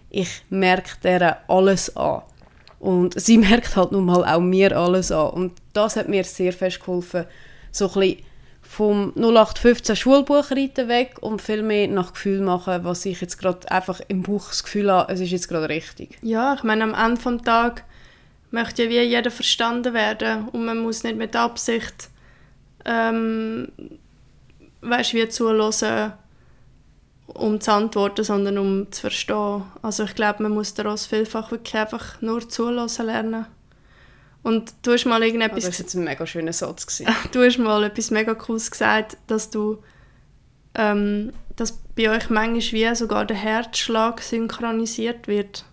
ich 0.10 0.44
merke 0.50 0.92
der 1.04 1.40
alles 1.48 1.96
an. 1.96 2.24
Und 2.82 3.20
sie 3.20 3.38
merkt 3.50 3.78
halt 3.78 3.92
nun 3.92 4.06
mal 4.06 4.26
auch 4.26 4.42
mir 4.42 4.76
alles 4.76 5.12
an. 5.12 5.30
Und 5.30 5.54
das 5.74 5.96
hat 5.96 6.10
mir 6.10 6.24
sehr 6.24 6.52
fest 6.52 6.80
geholfen, 6.80 7.26
so 7.72 7.88
ein 7.88 7.94
bisschen 7.94 8.26
vom 8.62 9.12
0815 9.18 9.96
Schulbuchreiten 9.98 10.88
weg 10.88 11.18
und 11.20 11.42
viel 11.42 11.62
mehr 11.62 11.90
nach 11.90 12.14
Gefühl 12.14 12.40
machen, 12.40 12.86
was 12.86 13.06
ich 13.06 13.20
jetzt 13.20 13.38
gerade 13.38 13.70
einfach 13.70 14.00
im 14.08 14.24
Buch 14.24 14.48
das 14.48 14.64
Gefühl 14.64 14.90
habe, 14.90 15.12
es 15.12 15.20
ist 15.20 15.32
jetzt 15.32 15.50
gerade 15.50 15.68
richtig. 15.68 16.18
Ja, 16.22 16.54
ich 16.54 16.64
meine, 16.64 16.84
am 16.84 16.94
Ende 16.94 17.22
des 17.22 17.44
Tages 17.44 17.84
möchte 18.50 18.86
ja 18.86 18.90
wie 18.90 19.02
jeder 19.02 19.30
verstanden 19.30 19.94
werden 19.94 20.48
und 20.50 20.64
man 20.64 20.80
muss 20.80 21.04
nicht 21.04 21.18
mit 21.18 21.36
Absicht 21.36 22.10
ähm, 22.86 23.68
weißt, 24.82 25.14
wie 25.16 25.28
zuhören, 25.28 26.14
um 27.34 27.60
zu 27.60 27.72
antworten, 27.72 28.24
sondern 28.24 28.58
um 28.58 28.92
zu 28.92 29.02
verstehen. 29.02 29.64
Also 29.82 30.04
ich 30.04 30.16
glaube, 30.16 30.44
man 30.44 30.52
muss 30.52 30.74
daraus 30.74 31.06
vielfach 31.06 31.52
wirklich 31.52 31.76
einfach 31.76 32.22
nur 32.22 32.48
zulassen 32.48 33.08
lernen. 33.08 33.46
Und 34.44 34.74
du 34.82 34.94
hast 34.94 35.06
mal 35.06 35.22
irgendetwas... 35.22 35.64
Oh, 35.64 35.68
das 35.68 35.80
war 35.80 35.86
jetzt 35.86 35.96
ein 35.96 36.04
mega 36.04 36.26
schöner 36.26 36.54
Satz. 36.54 37.04
du 37.32 37.44
hast 37.44 37.60
mal 37.60 37.84
etwas 37.84 38.12
mega 38.12 38.34
Cooles 38.34 38.72
gesagt, 38.72 39.18
dass 39.28 39.50
du... 39.50 39.84
Ähm, 40.74 41.34
dass 41.56 41.74
bei 41.96 42.10
euch 42.10 42.30
manchmal 42.30 42.72
wie 42.72 42.96
sogar 42.96 43.26
der 43.26 43.36
Herzschlag 43.36 44.22
synchronisiert 44.22 45.28
wird. 45.28 45.66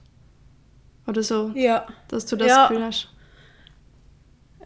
Oder 1.07 1.23
so. 1.23 1.53
Ja. 1.55 1.87
Dass 2.09 2.27
du 2.27 2.37
das 2.37 2.49
ja. 2.49 2.67
Gefühl 2.67 2.85
hast. 2.85 3.09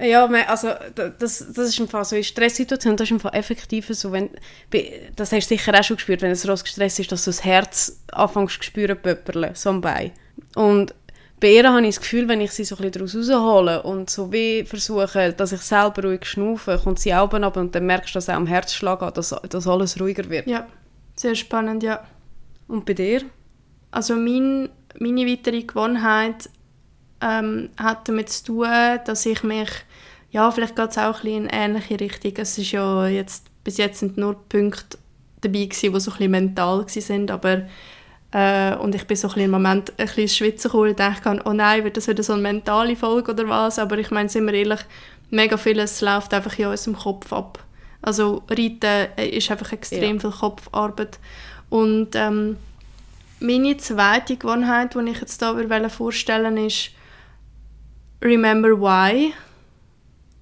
Ja, 0.00 0.26
also 0.26 0.70
das, 0.94 1.18
das 1.18 1.68
ist 1.68 1.78
im 1.78 1.86
Fall 1.86 2.04
so 2.04 2.16
in 2.16 2.24
Stresssituationen, 2.24 2.96
das 2.96 3.06
ist 3.06 3.12
im 3.12 3.20
Fall 3.20 3.34
effektiv 3.34 3.86
so, 3.88 4.10
wenn, 4.10 4.30
das 5.16 5.32
hast 5.32 5.50
du 5.50 5.54
sicher 5.54 5.78
auch 5.78 5.84
schon 5.84 5.96
gespürt, 5.96 6.22
wenn 6.22 6.30
es 6.30 6.48
raus 6.48 6.64
gestresst 6.64 6.98
ist, 6.98 7.12
dass 7.12 7.24
du 7.24 7.30
das 7.30 7.44
Herz 7.44 8.00
anfängst 8.10 8.56
zu 8.56 8.62
spüren, 8.62 9.00
pöpperle, 9.00 9.52
so 9.54 9.70
am 9.70 9.80
Bein. 9.80 10.12
Und 10.56 10.94
bei 11.42 11.52
ihr 11.52 11.68
habe 11.68 11.80
ich 11.80 11.96
das 11.96 12.00
Gefühl, 12.00 12.28
wenn 12.28 12.40
ich 12.40 12.52
sie 12.52 12.64
so 12.64 12.76
ein 12.76 12.90
bisschen 12.90 13.06
daraus 13.06 13.30
raushole 13.30 13.82
und 13.82 14.08
so 14.08 14.32
wie 14.32 14.64
versuche, 14.64 15.32
dass 15.32 15.52
ich 15.52 15.60
selber 15.60 16.04
ruhig 16.04 16.24
schnaufe, 16.24 16.80
kommt 16.82 17.00
sie 17.00 17.12
auch 17.12 17.32
ab 17.32 17.56
und 17.56 17.74
dann 17.74 17.86
merkst 17.86 18.14
du, 18.14 18.16
dass 18.16 18.28
auch 18.28 18.34
am 18.34 18.46
Herzschlag 18.46 19.00
hat, 19.00 19.18
dass, 19.18 19.34
dass 19.48 19.66
alles 19.66 20.00
ruhiger 20.00 20.28
wird. 20.30 20.46
Ja, 20.46 20.68
sehr 21.16 21.34
spannend, 21.34 21.82
ja. 21.82 22.02
Und 22.68 22.86
bei 22.86 22.94
dir? 22.94 23.22
Also 23.90 24.14
mein, 24.14 24.68
meine 24.98 25.26
weitere 25.26 25.62
Gewohnheit 25.62 26.48
ähm, 27.22 27.70
hat 27.76 28.08
damit 28.08 28.28
zu 28.30 28.44
tun, 28.44 28.68
dass 29.04 29.24
ich 29.26 29.42
mich, 29.42 29.70
ja, 30.30 30.50
vielleicht 30.50 30.76
geht 30.76 30.90
es 30.90 30.98
auch 30.98 31.04
ein 31.04 31.12
bisschen 31.22 31.44
in 31.44 31.50
ähnliche 31.50 32.00
Richtung. 32.00 32.32
Es 32.36 32.58
ist 32.58 32.72
ja 32.72 33.06
jetzt, 33.06 33.46
bis 33.64 33.76
jetzt 33.76 34.00
sind 34.00 34.16
nur 34.16 34.34
Punkte 34.48 34.98
dabei 35.40 35.64
gewesen, 35.64 35.92
die 35.92 36.00
so 36.00 36.10
ein 36.10 36.16
bisschen 36.16 36.30
mental 36.30 36.84
sind, 36.88 37.30
aber 37.30 37.62
äh, 38.32 38.74
und 38.76 38.94
ich 38.94 39.06
bin 39.06 39.16
so 39.16 39.28
ein 39.28 39.34
bisschen 39.34 39.44
im 39.44 39.50
Moment 39.50 39.92
ein 39.98 40.06
bisschen 40.06 40.28
schwitzen 40.28 40.70
gekommen 40.70 40.90
und 40.90 41.00
dachte, 41.00 41.42
oh 41.44 41.52
nein, 41.52 41.84
wird 41.84 41.96
das 41.96 42.08
wieder 42.08 42.22
so 42.22 42.32
eine 42.32 42.42
mentale 42.42 42.96
Folge 42.96 43.32
oder 43.32 43.48
was? 43.48 43.78
Aber 43.78 43.98
ich 43.98 44.10
meine, 44.10 44.28
sind 44.28 44.46
wir 44.46 44.54
ehrlich, 44.54 44.80
mega 45.30 45.56
vieles 45.56 46.00
läuft 46.00 46.32
einfach 46.32 46.58
in 46.58 46.66
unserem 46.66 46.96
Kopf 46.96 47.32
ab. 47.32 47.62
Also 48.00 48.42
Reiten 48.48 49.12
ist 49.16 49.50
einfach 49.50 49.72
extrem 49.72 50.16
ja. 50.16 50.20
viel 50.20 50.30
Kopfarbeit. 50.30 51.18
Und 51.68 52.10
ähm, 52.14 52.56
meine 53.38 53.76
zweite 53.76 54.36
Gewohnheit, 54.36 54.94
die 54.94 55.10
ich 55.10 55.20
jetzt 55.20 55.42
hier 55.42 55.90
vorstellen 55.90 56.56
will, 56.56 56.66
ist 56.66 56.90
Remember 58.22 58.80
Why. 58.80 59.34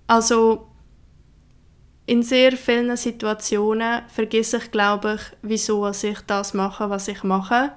Also 0.07 0.67
in 2.05 2.23
sehr 2.23 2.53
vielen 2.53 2.95
Situationen 2.97 4.03
vergesse 4.09 4.59
ich, 4.59 4.71
glaube 4.71 5.15
ich, 5.15 5.37
wieso 5.43 5.89
ich 5.89 6.21
das 6.27 6.53
mache, 6.53 6.91
was 6.91 7.09
ich 7.09 7.23
mache. 7.23 7.73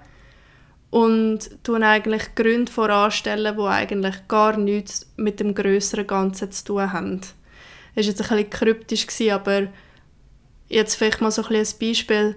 Und 0.90 1.64
tun 1.64 1.84
eigentlich 1.84 2.36
Gründe 2.36 2.72
voranstellen, 2.72 3.56
die 3.56 3.64
eigentlich 3.64 4.28
gar 4.28 4.58
nichts 4.58 5.12
mit 5.16 5.40
dem 5.40 5.56
größeren 5.56 6.06
Ganzen 6.06 6.52
zu 6.52 6.66
tun 6.66 6.92
haben. 6.92 7.22
Es 7.96 8.06
war 8.06 8.12
jetzt 8.12 8.22
ein 8.22 8.38
bisschen 8.38 8.50
kryptisch, 8.50 9.32
aber 9.32 9.68
jetzt 10.68 10.96
vielleicht 10.96 11.22
mal 11.22 11.32
so 11.32 11.44
ein, 11.44 11.56
ein 11.56 11.68
Beispiel. 11.80 12.36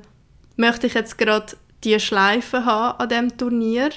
Möchte 0.56 0.86
ich 0.86 0.94
jetzt 0.94 1.18
gerade 1.18 1.56
die 1.82 1.98
Schleife 1.98 2.64
haben 2.64 2.98
an 2.98 3.08
diesem 3.08 3.36
Turnier? 3.36 3.90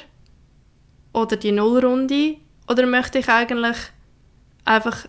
Oder 1.14 1.38
die 1.38 1.52
Nullrunde? 1.52 2.38
Oder 2.70 2.86
möchte 2.86 3.20
ich 3.20 3.28
eigentlich 3.30 3.78
einfach 4.64 5.08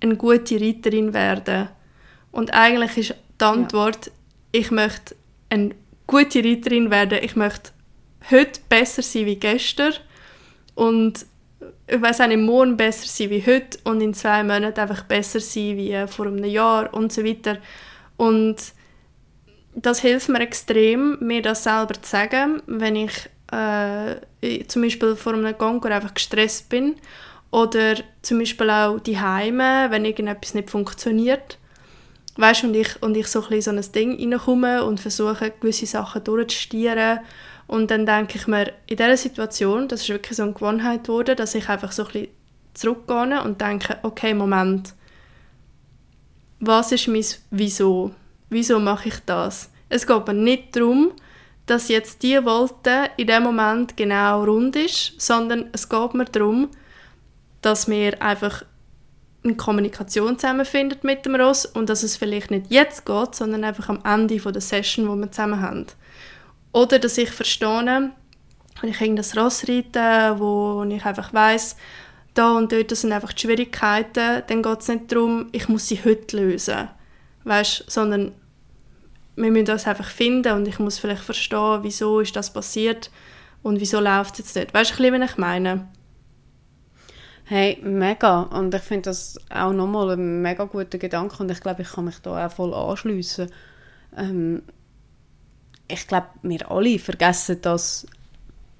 eine 0.00 0.16
gute 0.16 0.60
Reiterin 0.60 1.12
werden? 1.12 1.68
Und 2.30 2.54
eigentlich 2.54 2.96
ist 2.96 3.14
die 3.40 3.44
Antwort, 3.44 4.06
ja. 4.06 4.12
ich 4.52 4.70
möchte 4.70 5.14
eine 5.50 5.74
gute 6.06 6.42
Reiterin 6.42 6.90
werden, 6.90 7.18
ich 7.22 7.36
möchte 7.36 7.72
heute 8.30 8.60
besser 8.68 9.02
sein 9.02 9.26
wie 9.26 9.36
gestern 9.36 9.92
und 10.74 11.26
ich 11.86 12.00
weiß 12.00 12.22
auch 12.22 12.26
nicht, 12.28 12.38
morgen 12.38 12.76
besser 12.76 13.06
sein 13.06 13.30
wie 13.30 13.44
heute 13.44 13.78
und 13.84 14.00
in 14.00 14.14
zwei 14.14 14.42
Monaten 14.42 14.80
einfach 14.80 15.04
besser 15.04 15.40
sein 15.40 15.76
wie 15.76 16.06
vor 16.06 16.26
einem 16.26 16.44
Jahr 16.44 16.92
und 16.94 17.12
so 17.12 17.24
weiter. 17.24 17.58
Und 18.16 18.56
das 19.74 20.00
hilft 20.00 20.28
mir 20.28 20.40
extrem, 20.40 21.18
mir 21.20 21.42
das 21.42 21.64
selber 21.64 21.94
zu 22.00 22.10
sagen, 22.10 22.62
wenn 22.66 22.96
ich 22.96 23.28
äh, 23.52 24.16
zum 24.66 24.82
Beispiel 24.82 25.16
vor 25.16 25.34
einem 25.34 25.56
Konkur 25.56 25.90
einfach 25.90 26.14
gestresst 26.14 26.68
bin 26.68 26.96
oder 27.50 27.96
zum 28.22 28.38
Beispiel 28.38 28.70
auch 28.70 28.98
die 28.98 29.18
Heime, 29.18 29.86
wenn 29.90 30.04
irgendetwas 30.04 30.54
nicht 30.54 30.70
funktioniert 30.70 31.58
weißt, 32.36 32.64
und 32.64 32.74
ich, 32.74 33.02
und 33.02 33.16
ich 33.16 33.26
so 33.26 33.44
ein, 33.46 33.60
so 33.60 33.70
ein 33.70 33.92
Ding 33.94 34.18
reinkomme 34.18 34.84
und 34.84 35.00
versuche, 35.00 35.52
gewisse 35.60 35.86
Sachen 35.86 36.24
durchzustieren. 36.24 37.20
Und 37.66 37.90
dann 37.90 38.06
denke 38.06 38.38
ich 38.38 38.46
mir, 38.46 38.72
in 38.86 38.96
dieser 38.96 39.16
Situation, 39.16 39.88
das 39.88 40.02
ist 40.02 40.08
wirklich 40.08 40.36
so 40.36 40.42
eine 40.42 40.52
Gewohnheit 40.52 41.04
geworden, 41.04 41.36
dass 41.36 41.54
ich 41.54 41.68
einfach 41.68 41.92
so 41.92 42.04
ein 42.04 42.12
bisschen 42.12 42.28
zurückgehe 42.74 43.42
und 43.42 43.60
denke, 43.60 43.98
okay, 44.02 44.34
Moment, 44.34 44.94
was 46.60 46.92
ist 46.92 47.08
mein 47.08 47.24
Wieso? 47.50 48.12
Wieso 48.50 48.78
mache 48.78 49.08
ich 49.08 49.18
das? 49.26 49.70
Es 49.88 50.06
geht 50.06 50.26
mir 50.26 50.34
nicht 50.34 50.76
darum, 50.76 51.12
dass 51.66 51.88
jetzt 51.88 52.22
die 52.22 52.44
Wolte 52.44 53.10
in 53.16 53.26
dem 53.26 53.44
Moment 53.44 53.96
genau 53.96 54.44
rund 54.44 54.76
ist, 54.76 55.20
sondern 55.20 55.70
es 55.72 55.88
geht 55.88 56.14
mir 56.14 56.24
darum, 56.24 56.68
dass 57.60 57.88
wir 57.88 58.20
einfach 58.20 58.64
eine 59.44 59.56
Kommunikation 59.56 60.38
zusammenfindet 60.38 61.04
mit 61.04 61.26
dem 61.26 61.34
Ross 61.34 61.66
und 61.66 61.88
dass 61.88 62.02
es 62.02 62.16
vielleicht 62.16 62.50
nicht 62.50 62.66
jetzt 62.70 63.06
geht, 63.06 63.34
sondern 63.34 63.64
einfach 63.64 63.88
am 63.88 64.00
Ende 64.04 64.38
der 64.38 64.60
Session, 64.60 65.08
wo 65.08 65.16
wir 65.16 65.30
zusammen 65.30 65.60
haben. 65.60 65.86
Oder 66.72 66.98
dass 66.98 67.18
ich 67.18 67.30
verstehe, 67.30 68.10
wenn 68.80 68.90
ich 68.90 69.00
irgendein 69.00 69.38
Ross 69.38 69.68
reite, 69.68 70.38
wo 70.38 70.84
ich 70.88 71.04
einfach 71.04 71.32
weiß, 71.32 71.76
da 72.34 72.52
und 72.52 72.72
dort 72.72 72.90
sind 72.90 73.12
einfach 73.12 73.32
die 73.32 73.42
Schwierigkeiten, 73.42 74.42
dann 74.46 74.62
geht 74.62 74.80
es 74.80 74.88
nicht 74.88 75.12
darum, 75.12 75.48
ich 75.52 75.68
muss 75.68 75.88
sie 75.88 76.02
heute 76.04 76.36
lösen, 76.36 76.88
weißt, 77.44 77.84
sondern 77.90 78.32
wir 79.36 79.50
müssen 79.50 79.66
das 79.66 79.86
einfach 79.86 80.08
finden 80.08 80.52
und 80.52 80.68
ich 80.68 80.78
muss 80.78 80.98
vielleicht 80.98 81.22
verstehen, 81.22 81.80
wieso 81.82 82.20
ist 82.20 82.36
das 82.36 82.52
passiert 82.52 83.10
und 83.62 83.80
wieso 83.80 84.00
läuft 84.00 84.34
es 84.34 84.38
jetzt 84.38 84.56
nicht. 84.56 84.74
Weißt 84.74 84.98
du, 84.98 85.12
was 85.12 85.30
ich 85.30 85.38
meine? 85.38 85.88
Hey, 87.44 87.78
mega. 87.82 88.42
Und 88.42 88.74
ich 88.74 88.82
finde 88.82 89.10
das 89.10 89.38
auch 89.50 89.72
nochmal 89.72 90.10
ein 90.10 90.42
mega 90.42 90.64
guter 90.64 90.98
Gedanke 90.98 91.42
und 91.42 91.50
ich 91.50 91.60
glaube, 91.60 91.82
ich 91.82 91.90
kann 91.90 92.04
mich 92.04 92.18
da 92.18 92.46
auch 92.46 92.52
voll 92.52 92.72
anschliessen. 92.72 93.50
Ähm, 94.16 94.62
ich 95.88 96.06
glaube, 96.06 96.28
wir 96.42 96.70
alle 96.70 96.98
vergessen 96.98 97.58
das. 97.60 98.06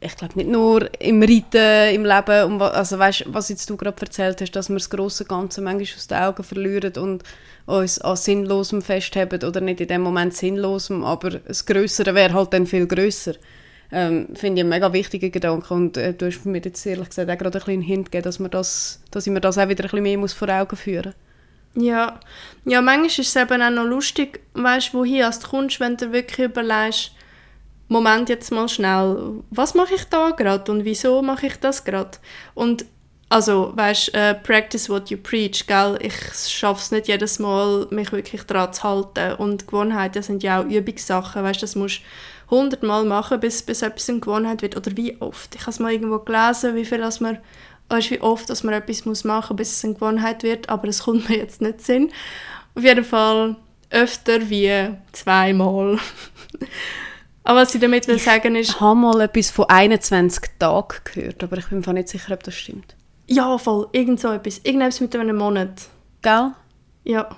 Ich 0.05 0.17
glaube 0.17 0.35
nicht 0.37 0.51
nur 0.51 0.91
im 1.01 1.23
Reiten, 1.23 1.95
im 1.95 2.05
Leben, 2.05 2.45
um, 2.45 2.61
also 2.61 2.99
weißt, 2.99 3.27
was 3.29 3.49
jetzt 3.51 3.71
du 3.71 3.77
gerade 3.77 4.01
erzählt 4.01 4.41
hast, 4.41 4.51
dass 4.53 4.69
wir 4.69 4.77
das 4.77 4.91
große 4.91 5.27
Ganze 5.27 5.61
manchmal 5.61 5.97
aus 5.97 6.07
den 6.09 6.19
Augen 6.19 6.43
verlieren 6.43 6.93
und 6.97 7.23
uns 7.67 8.01
an 8.01 8.17
Sinnlosem 8.17 8.83
festhalten 8.83 9.45
oder 9.45 9.61
nicht 9.61 9.81
in 9.81 9.87
dem 9.87 10.03
Moment 10.03 10.35
Sinnlosem, 10.35 11.05
aber 11.05 11.31
das 11.31 11.67
Größere 11.67 12.15
wäre 12.17 12.35
halt 12.35 12.53
dann 12.53 12.67
viel 12.67 12.87
größer. 12.87 13.35
Ähm, 13.93 14.29
Finde 14.35 14.61
ich 14.61 14.65
einen 14.65 14.71
mega 14.71 14.93
wichtigen 14.93 15.31
Gedanke 15.31 15.73
und 15.73 15.97
äh, 15.97 16.15
du 16.15 16.27
hast 16.27 16.45
mir 16.47 16.61
jetzt 16.63 16.85
ehrlich 16.85 17.11
gesagt 17.11 17.31
auch 17.31 17.39
gerade 17.39 17.59
ein 17.59 17.65
bisschen 17.65 17.83
Hint 17.83 18.11
gegeben, 18.11 18.25
dass, 18.25 18.39
man 18.41 18.51
das, 18.51 19.01
dass 19.11 19.27
ich 19.27 19.33
mir 19.33 19.41
das 19.41 19.59
auch 19.59 19.69
wieder 19.69 19.85
ein 19.85 19.91
bisschen 19.91 20.03
mehr 20.03 20.19
muss 20.19 20.33
vor 20.33 20.49
Augen 20.49 20.77
führen 20.77 21.15
muss. 21.75 21.85
Ja. 21.85 22.21
ja, 22.65 22.83
manchmal 22.83 23.07
ist 23.07 23.19
es 23.19 23.37
eben 23.37 23.63
auch 23.63 23.71
noch 23.71 23.85
lustig, 23.85 24.41
weißt 24.55 24.93
du, 24.93 24.99
wohin 24.99 25.23
du 25.23 25.49
kommst, 25.49 25.81
wenn 25.81 25.97
du 25.97 26.13
wirklich 26.13 26.49
überlegst, 26.49 27.13
Moment 27.93 28.29
jetzt 28.29 28.51
mal 28.51 28.69
schnell, 28.69 29.43
was 29.51 29.75
mache 29.75 29.95
ich 29.95 30.05
da 30.05 30.31
gerade 30.31 30.71
und 30.73 30.85
wieso 30.85 31.23
mache 31.23 31.47
ich 31.47 31.61
das 31.61 31.85
gerade? 31.85 32.19
Und 32.55 32.85
also, 33.33 33.73
weißt 33.75 34.15
du, 34.15 34.19
uh, 34.19 34.35
practice 34.43 34.91
what 34.91 35.09
you 35.09 35.17
preach, 35.17 35.67
gell? 35.67 35.99
Ich 36.03 36.15
schaffe 36.51 36.83
es 36.83 36.91
nicht 36.91 37.09
jedes 37.09 37.39
Mal, 37.39 37.87
mich 37.91 38.13
wirklich 38.13 38.43
daran 38.43 38.75
zu 38.75 38.83
halten. 38.83 39.37
Und 39.37 39.67
Gewohnheiten 39.67 40.23
sind 40.23 40.43
ja 40.43 40.61
auch 40.61 40.67
Übungssachen, 40.67 41.43
weißt 41.43 41.63
du, 41.63 41.65
das 41.65 41.75
musst 41.75 42.03
100 42.51 42.83
Mal 42.83 43.07
machen, 43.07 43.41
bis, 43.41 43.63
bis 43.63 43.81
etwas 43.81 44.11
eine 44.11 44.21
Gewohnheit 44.21 44.61
wird. 44.61 44.77
Oder 44.77 44.95
wie 44.99 45.19
oft. 45.23 45.55
Ich 45.55 45.63
habe 45.63 45.71
es 45.71 45.79
mal 45.79 45.93
irgendwo 45.93 46.19
gelesen, 46.19 46.75
wie 46.75 46.85
viel 46.85 46.99
dass 46.99 47.21
man, 47.21 47.39
weißt, 47.89 48.11
wie 48.11 48.21
oft 48.21 48.51
dass 48.51 48.65
man 48.65 48.75
etwas 48.75 49.07
muss 49.07 49.25
machen 49.25 49.55
muss, 49.55 49.69
bis 49.69 49.77
es 49.79 49.85
eine 49.87 49.95
Gewohnheit 49.95 50.43
wird. 50.43 50.69
Aber 50.69 50.89
es 50.89 51.05
kommt 51.05 51.31
mir 51.31 51.39
jetzt 51.39 51.63
nicht 51.63 51.81
Sinn. 51.81 52.13
Auf 52.75 52.85
jeden 52.85 53.05
Fall 53.05 53.57
öfter 53.89 54.51
wie 54.51 54.91
zweimal. 55.13 55.99
aber 57.45 57.61
was 57.61 57.75
ich 57.75 57.81
damit 57.81 58.07
will 58.07 58.19
sagen 58.19 58.55
ist... 58.55 58.71
Ich 58.71 58.81
habe 58.81 58.99
mal 58.99 59.21
etwas 59.21 59.51
von 59.51 59.67
21 59.69 60.59
Tagen 60.59 60.97
gehört, 61.05 61.43
aber 61.43 61.59
ich 61.59 61.67
bin 61.67 61.81
mir 61.81 61.93
nicht 61.95 62.09
sicher, 62.09 62.35
ob 62.35 62.43
das 62.43 62.55
stimmt. 62.55 62.95
Ja, 63.27 63.59
voll. 63.59 63.89
Irgend 63.93 64.21
so 64.21 64.33
etwas. 64.33 64.59
Irgendetwas 64.59 65.01
mit 65.01 65.17
einem 65.17 65.37
Monat. 65.37 65.89
Gell? 66.23 66.53
Ja. 67.05 67.29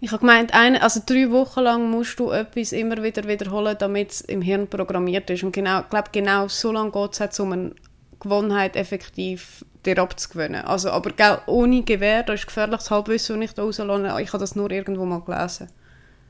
Ich 0.00 0.12
habe 0.12 0.20
gemeint, 0.20 0.52
eine, 0.52 0.82
also 0.82 1.00
drei 1.04 1.30
Wochen 1.30 1.60
lang 1.60 1.90
musst 1.90 2.20
du 2.20 2.30
etwas 2.30 2.72
immer 2.72 3.02
wieder 3.02 3.26
wiederholen, 3.26 3.76
damit 3.78 4.10
es 4.10 4.20
im 4.20 4.42
Hirn 4.42 4.68
programmiert 4.68 5.30
ist. 5.30 5.42
Und 5.42 5.52
genau, 5.52 5.80
ich 5.80 5.88
glaube, 5.88 6.10
genau 6.12 6.48
so 6.48 6.72
lange 6.72 6.90
geht 6.90 7.18
es, 7.18 7.40
um 7.40 7.52
eine 7.52 7.74
Gewohnheit 8.20 8.76
effektiv 8.76 9.64
dir 9.86 9.98
abzugewöhnen. 9.98 10.64
Also, 10.64 10.90
aber 10.90 11.10
gell, 11.12 11.38
ohne 11.46 11.82
Gewehr, 11.82 12.22
das 12.22 12.40
ist 12.40 12.46
gefährliches 12.46 12.90
Halbwissen, 12.90 13.40
das 13.40 13.50
ich 13.50 13.54
da 13.54 13.62
rauslasse. 13.62 14.22
Ich 14.22 14.28
habe 14.28 14.40
das 14.40 14.56
nur 14.56 14.70
irgendwo 14.70 15.06
mal 15.06 15.20
gelesen. 15.20 15.68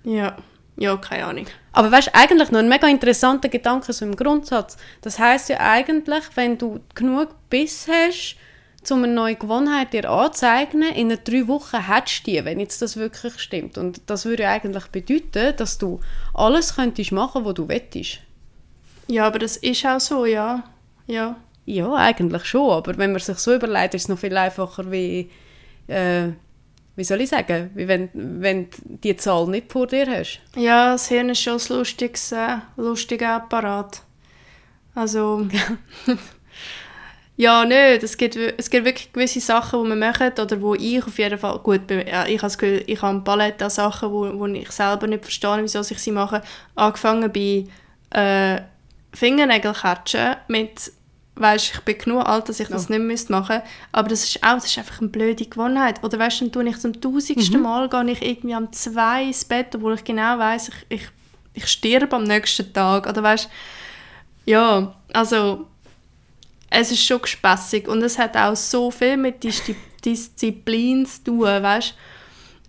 Ja, 0.04 0.36
ja, 0.76 0.97
keine 0.97 1.26
Ahnung. 1.26 1.47
Aber 1.73 1.90
weißt 1.90 2.09
du, 2.09 2.14
eigentlich 2.14 2.50
noch 2.50 2.59
ein 2.59 2.69
mega 2.69 2.88
interessanter 2.88 3.49
Gedanke 3.49 3.93
so 3.93 4.04
im 4.04 4.16
Grundsatz. 4.16 4.76
Das 5.02 5.19
heißt 5.19 5.49
ja 5.50 5.61
eigentlich, 5.61 6.25
wenn 6.35 6.59
du 6.59 6.81
genug 6.95 7.28
Biss 7.49 7.87
hast, 7.88 8.37
um 8.90 9.02
eine 9.02 9.12
neue 9.12 9.37
Gewohnheit 9.37 9.93
dir 9.93 10.11
anzueignen, 10.11 10.93
in 10.95 11.09
drei 11.09 11.49
Wochen 11.49 11.88
hättest 11.88 12.26
du 12.26 12.33
die, 12.33 12.45
wenn 12.45 12.61
jetzt 12.61 12.83
das 12.83 12.97
wirklich 12.97 13.38
stimmt. 13.38 13.78
Und 13.78 14.02
das 14.07 14.25
würde 14.25 14.49
eigentlich 14.49 14.87
bedeuten, 14.88 15.57
dass 15.57 15.78
du 15.78 16.00
alles 16.35 16.76
könntest 16.76 17.12
machen, 17.12 17.45
was 17.45 17.54
du 17.54 17.69
wettest. 17.69 18.19
Ja, 19.09 19.26
aber 19.26 19.38
das 19.38 19.57
ist 19.57 19.87
auch 19.87 20.00
so, 20.00 20.26
ja. 20.26 20.64
Ja. 21.07 21.37
Ja, 21.66 21.95
eigentlich 21.95 22.45
schon. 22.45 22.71
Aber 22.71 22.97
wenn 22.99 23.12
man 23.12 23.21
sich 23.21 23.38
so 23.38 23.54
überlegt, 23.54 23.95
ist 23.95 24.02
es 24.02 24.09
noch 24.09 24.19
viel 24.19 24.37
einfacher, 24.37 24.90
wie, 24.90 25.31
äh, 25.87 26.28
wie 26.96 27.04
soll 27.04 27.20
ich 27.20 27.30
sagen, 27.30 27.70
wie 27.74 27.88
wenn, 27.88 28.08
wenn 28.12 28.70
du 28.70 28.76
die 29.02 29.16
Zahl 29.16 29.46
nicht 29.48 29.72
vor 29.72 29.86
dir 29.86 30.06
hast. 30.06 30.40
Ja, 30.56 30.92
das 30.92 31.08
Hirn 31.08 31.30
ist 31.30 31.42
schon 31.42 31.58
ein 31.58 31.78
lustiges, 31.78 32.32
äh, 32.32 32.58
lustiger 32.76 33.36
Apparat. 33.36 34.02
Also... 34.94 35.46
Ja, 37.36 37.64
nicht. 37.64 38.02
Es 38.02 38.16
gibt, 38.16 38.36
es 38.36 38.70
gibt 38.70 38.86
wirklich 38.86 39.12
gewisse 39.12 39.40
Sachen, 39.40 39.82
die 39.82 39.88
man 39.88 39.98
macht 39.98 40.38
oder 40.38 40.60
wo 40.60 40.74
ich 40.74 41.04
auf 41.04 41.18
jeden 41.18 41.38
Fall, 41.38 41.58
gut, 41.58 41.90
ja, 41.90 42.26
ich 42.26 42.38
habe 42.38 42.42
das 42.42 42.58
Gefühl, 42.58 42.84
ich 42.86 43.02
habe 43.02 43.14
eine 43.14 43.22
Palette 43.22 43.64
an 43.64 43.70
Sachen, 43.70 44.12
wo, 44.12 44.38
wo 44.38 44.46
ich 44.46 44.70
selber 44.70 45.08
nicht 45.08 45.24
verstehe, 45.24 45.58
wieso 45.60 45.80
ich 45.80 45.98
sie 45.98 46.12
mache. 46.12 46.42
Angefangen 46.76 47.32
bei 47.32 47.64
äh, 48.10 48.60
Fingernägelkatschen 49.12 50.36
mit, 50.46 50.92
weißt 51.36 51.74
ich 51.74 51.80
bin 51.80 51.98
genug 51.98 52.26
alt, 52.26 52.48
dass 52.48 52.60
ich 52.60 52.68
das 52.68 52.88
ja. 52.88 52.98
nicht 52.98 53.30
machen 53.30 53.56
müsste, 53.56 53.62
aber 53.92 54.08
das 54.08 54.24
ist 54.24 54.42
auch, 54.42 54.54
das 54.54 54.66
ist 54.66 54.78
einfach 54.78 55.00
eine 55.00 55.08
blöde 55.08 55.44
Gewohnheit. 55.44 56.02
Oder 56.02 56.18
weißt 56.18 56.40
du, 56.40 56.44
dann 56.44 56.52
tue 56.52 56.68
ich 56.68 56.78
zum 56.78 57.00
tausendsten 57.00 57.56
mhm. 57.56 57.62
Mal, 57.62 57.88
gehe 57.88 58.10
ich 58.10 58.22
irgendwie 58.22 58.54
am 58.54 58.72
zwei 58.72 59.24
ins 59.24 59.44
Bett, 59.44 59.74
obwohl 59.74 59.94
ich 59.94 60.04
genau 60.04 60.38
weiß 60.38 60.68
ich, 60.68 60.74
ich, 60.88 61.08
ich 61.54 61.66
sterbe 61.66 62.16
am 62.16 62.24
nächsten 62.24 62.72
Tag. 62.72 63.08
Oder 63.08 63.22
weißt 63.22 63.48
ja, 64.46 64.94
also 65.12 65.66
es 66.70 66.90
ist 66.90 67.04
schon 67.04 67.22
gespässig 67.22 67.88
und 67.88 68.02
es 68.02 68.18
hat 68.18 68.36
auch 68.36 68.56
so 68.56 68.90
viel 68.90 69.16
mit 69.16 69.44
Disziplin 70.04 71.06
zu 71.06 71.24
tun, 71.24 71.62
weißt? 71.62 71.94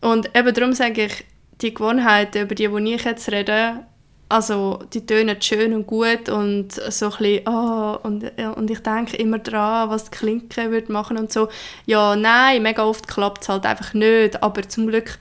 Und 0.02 0.36
eben 0.36 0.54
darum 0.54 0.74
sage 0.74 1.06
ich, 1.06 1.26
die 1.62 1.74
Gewohnheiten, 1.74 2.44
über 2.44 2.56
die, 2.56 2.68
die 2.68 2.94
ich 2.94 3.04
jetzt 3.04 3.32
rede, 3.32 3.86
also 4.28 4.80
die 4.94 5.06
tönen 5.06 5.42
schön 5.42 5.74
und 5.74 5.88
gut 5.88 6.30
und 6.30 6.72
so 6.72 7.06
ein 7.06 7.12
bisschen, 7.12 7.48
oh, 7.48 7.98
und, 8.04 8.32
und 8.56 8.72
ich 8.72 8.80
denke 8.80 9.18
immer 9.18 9.40
daran, 9.40 9.90
was 9.90 10.06
die 10.06 10.18
Klinke 10.18 10.72
würde 10.72 10.92
machen 10.92 11.18
und 11.18 11.32
so. 11.32 11.50
Ja, 11.86 12.16
nein, 12.16 12.64
mega 12.64 12.84
oft 12.84 13.08
klappt 13.08 13.44
es 13.44 13.50
halt 13.50 13.66
einfach 13.66 13.94
nicht, 13.94 14.42
aber 14.42 14.68
zum 14.68 14.88
Glück 14.88 15.20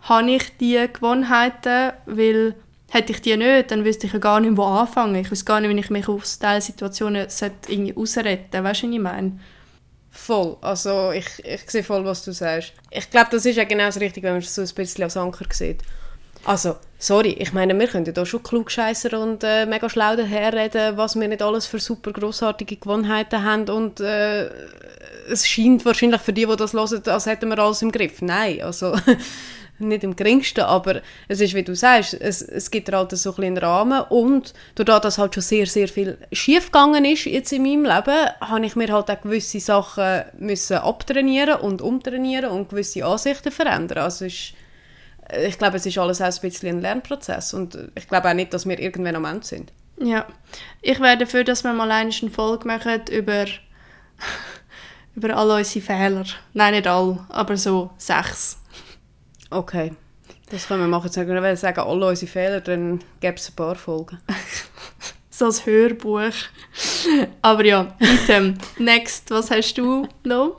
habe 0.00 0.30
ich 0.30 0.56
diese 0.58 0.88
Gewohnheiten, 0.88 1.92
weil 2.06 2.54
Hätte 2.88 3.12
ich 3.12 3.20
die 3.20 3.36
nicht, 3.36 3.70
dann 3.70 3.84
wüsste 3.84 4.06
ich 4.06 4.12
ja 4.12 4.18
gar 4.18 4.40
nicht, 4.40 4.56
wo 4.56 4.62
anfangen. 4.62 5.16
Ich 5.16 5.30
wüsste 5.30 5.44
gar 5.44 5.60
nicht, 5.60 5.74
wie 5.74 5.80
ich 5.80 5.90
mich 5.90 6.08
aus 6.08 6.38
diesen 6.38 6.60
Situationen 6.60 7.26
irgendwie 7.68 7.96
ausretten 7.96 8.46
sollte. 8.52 8.64
Weißt 8.64 8.82
du, 8.82 8.86
was 8.86 8.94
ich 8.94 9.00
meine? 9.00 9.40
Voll. 10.10 10.56
Also 10.60 11.10
ich, 11.10 11.26
ich 11.44 11.68
sehe 11.68 11.82
voll, 11.82 12.04
was 12.04 12.24
du 12.24 12.32
sagst. 12.32 12.72
Ich 12.90 13.10
glaube, 13.10 13.28
das 13.32 13.44
ist 13.44 13.56
ja 13.56 13.64
genau 13.64 13.86
das 13.86 14.00
Richtige, 14.00 14.28
wenn 14.28 14.34
man 14.34 14.42
es 14.42 14.54
so 14.54 14.62
ein 14.62 14.74
bisschen 14.74 15.04
als 15.04 15.16
Anker 15.16 15.44
sieht. 15.50 15.82
Also, 16.46 16.76
sorry, 17.00 17.30
ich 17.40 17.52
meine, 17.52 17.76
wir 17.76 17.88
können 17.88 18.12
ja 18.16 18.24
schon 18.24 18.40
klugscheisser 18.40 19.18
und 19.20 19.42
äh, 19.42 19.66
mega 19.66 19.90
schlau 19.90 20.14
daherreden, 20.14 20.96
was 20.96 21.18
wir 21.18 21.26
nicht 21.26 21.42
alles 21.42 21.66
für 21.66 21.80
super 21.80 22.12
grossartige 22.12 22.76
Gewohnheiten 22.76 23.42
haben 23.42 23.68
und 23.68 23.98
äh, 23.98 24.48
es 25.28 25.48
scheint 25.48 25.84
wahrscheinlich 25.84 26.20
für 26.20 26.32
die, 26.32 26.46
die 26.46 26.56
das 26.56 26.72
hören, 26.72 27.02
als 27.06 27.26
hätten 27.26 27.48
wir 27.48 27.58
alles 27.58 27.82
im 27.82 27.90
Griff. 27.90 28.22
Nein, 28.22 28.62
also 28.62 28.96
nicht 29.80 30.04
im 30.04 30.14
geringsten, 30.14 30.60
aber 30.60 31.02
es 31.26 31.40
ist, 31.40 31.54
wie 31.54 31.64
du 31.64 31.74
sagst, 31.74 32.14
es, 32.14 32.42
es 32.42 32.70
gibt 32.70 32.92
halt 32.92 33.10
so 33.10 33.34
ein 33.34 33.42
einen 33.42 33.58
Rahmen 33.58 34.02
und 34.08 34.54
dadurch, 34.76 35.00
dass 35.00 35.18
halt 35.18 35.34
schon 35.34 35.42
sehr, 35.42 35.66
sehr 35.66 35.88
viel 35.88 36.16
schief 36.30 36.66
gegangen 36.66 37.04
ist 37.04 37.24
jetzt 37.24 37.52
in 37.52 37.64
meinem 37.64 37.86
Leben, 37.86 38.30
habe 38.40 38.64
ich 38.64 38.76
mir 38.76 38.92
halt 38.92 39.10
auch 39.10 39.20
gewisse 39.20 39.58
Sachen 39.58 40.22
müssen 40.38 40.76
abtrainieren 40.76 41.58
und 41.60 41.82
umtrainieren 41.82 42.50
und 42.50 42.68
gewisse 42.68 43.04
Ansichten 43.04 43.50
verändern. 43.50 44.04
Also 44.04 44.26
ist, 44.26 44.52
ich 45.32 45.58
glaube, 45.58 45.76
es 45.76 45.86
ist 45.86 45.98
alles 45.98 46.20
auch 46.20 46.26
ein 46.26 46.40
bisschen 46.40 46.76
ein 46.76 46.80
Lernprozess 46.80 47.54
und 47.54 47.76
ich 47.94 48.08
glaube 48.08 48.28
auch 48.28 48.34
nicht, 48.34 48.52
dass 48.54 48.66
wir 48.66 48.78
irgendwann 48.78 49.16
am 49.16 49.24
Ende 49.24 49.46
sind. 49.46 49.72
Ja, 49.98 50.26
ich 50.82 51.00
wäre 51.00 51.18
dafür, 51.18 51.44
dass 51.44 51.64
wir 51.64 51.72
mal 51.72 51.90
eine 51.90 52.12
Folge 52.12 52.66
machen 52.66 53.02
über 53.10 53.46
über 55.16 55.36
all 55.36 55.50
unsere 55.50 55.84
Fehler. 55.84 56.24
Nein, 56.52 56.74
nicht 56.74 56.86
all, 56.86 57.24
aber 57.30 57.56
so 57.56 57.90
sechs. 57.96 58.58
Okay. 59.50 59.92
Das 60.50 60.68
können 60.68 60.82
wir 60.82 60.88
machen. 60.88 61.06
Jetzt 61.06 61.16
wenn 61.16 61.28
wir 61.28 61.56
sagen, 61.56 61.80
alle 61.80 62.06
unsere 62.06 62.30
Fehler, 62.30 62.60
dann 62.60 63.02
gäbe 63.20 63.36
es 63.36 63.48
ein 63.48 63.56
paar 63.56 63.74
Folgen. 63.74 64.18
so 65.30 65.46
ein 65.46 65.66
Hörbuch. 65.66 66.30
Aber 67.42 67.64
ja, 67.64 67.96
Item. 67.98 68.58
Next, 68.78 69.30
was 69.30 69.50
hast 69.50 69.74
du 69.74 70.06
noch? 70.22 70.58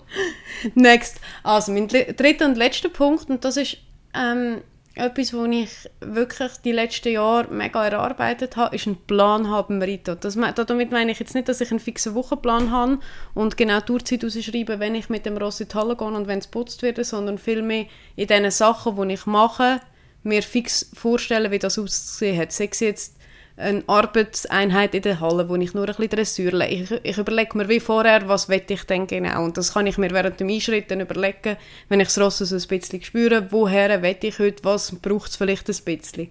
Next. 0.75 1.21
Also 1.43 1.71
mein 1.71 1.87
dritter 1.87 2.45
und 2.45 2.57
letzter 2.57 2.89
Punkt, 2.89 3.29
und 3.29 3.45
das 3.45 3.57
ist 3.57 3.77
ähm, 4.13 4.61
etwas, 4.97 5.33
was 5.33 5.47
ich 5.49 5.69
wirklich 6.01 6.51
die 6.63 6.71
letzten 6.71 7.13
Jahre 7.13 7.53
mega 7.53 7.85
erarbeitet 7.85 8.57
habe, 8.57 8.75
ist 8.75 8.87
ein 8.87 8.97
Plan 9.05 9.49
haben, 9.49 9.81
Rito. 9.81 10.15
Das, 10.15 10.35
damit 10.35 10.91
meine 10.91 11.11
ich 11.11 11.19
jetzt 11.19 11.35
nicht, 11.35 11.47
dass 11.47 11.61
ich 11.61 11.69
einen 11.71 11.79
fixen 11.79 12.15
Wochenplan 12.15 12.71
habe 12.71 12.99
und 13.33 13.57
genau 13.57 13.79
die 13.79 13.91
Uhrzeit 13.91 14.23
rausschreibe, 14.23 14.79
wenn 14.79 14.95
ich 14.95 15.09
mit 15.09 15.25
dem 15.25 15.37
Ross 15.37 15.59
in 15.59 15.67
die 15.67 15.75
Halle 15.75 15.95
gehe 15.95 16.07
und 16.07 16.27
wenn 16.27 16.39
es 16.39 16.47
putzt 16.47 16.81
wird, 16.81 17.03
sondern 17.05 17.37
vielmehr 17.37 17.85
in 18.15 18.27
den 18.27 18.49
Sachen, 18.51 18.95
die 18.95 19.13
ich 19.13 19.25
mache, 19.25 19.79
mir 20.23 20.41
fix 20.43 20.89
vorstellen, 20.93 21.51
wie 21.51 21.59
das 21.59 21.79
aussehen 21.79 22.37
hat. 22.37 22.51
Sei 22.51 22.69
es 22.71 22.79
jetzt 22.79 23.16
eine 23.57 23.83
Arbeitseinheit 23.87 24.93
in 24.93 25.01
der 25.01 25.19
Halle, 25.19 25.49
wo 25.49 25.55
ich 25.55 25.73
nur 25.73 25.87
ein 25.87 25.95
bisschen 25.95 26.09
Dressur 26.09 26.51
lege. 26.51 27.01
Ich, 27.03 27.11
ich 27.11 27.17
überlege 27.17 27.57
mir 27.57 27.67
wie 27.67 27.79
vorher, 27.79 28.27
was 28.29 28.49
will 28.49 28.61
ich 28.67 28.83
denn 28.83 29.07
genau. 29.07 29.43
Und 29.43 29.57
das 29.57 29.73
kann 29.73 29.87
ich 29.87 29.97
mir 29.97 30.11
während 30.11 30.39
dem 30.39 30.49
Einschritten 30.49 31.01
überlegen, 31.01 31.57
wenn 31.89 31.99
ich 31.99 32.07
das 32.07 32.19
Ross 32.19 32.37
so 32.37 32.55
ein 32.55 32.67
bisschen 32.67 33.01
spüre, 33.01 33.51
woher 33.51 34.01
will 34.03 34.15
ich 34.21 34.37
heute, 34.37 34.63
was 34.63 34.95
braucht 34.95 35.31
es 35.31 35.35
vielleicht 35.37 35.67
ein 35.69 35.75
bisschen. 35.83 36.29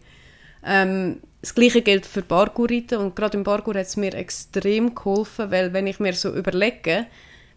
Ähm, 0.64 1.20
das 1.40 1.54
Gleiche 1.54 1.82
gilt 1.82 2.06
für 2.06 2.22
Parkour-Reiten 2.22 2.98
und 2.98 3.16
gerade 3.16 3.36
im 3.36 3.44
Parkour 3.44 3.74
hat 3.74 3.86
es 3.86 3.96
mir 3.96 4.14
extrem 4.14 4.94
geholfen, 4.94 5.50
weil 5.50 5.72
wenn 5.72 5.86
ich 5.86 6.00
mir 6.00 6.12
so 6.12 6.32
überlege, 6.32 7.06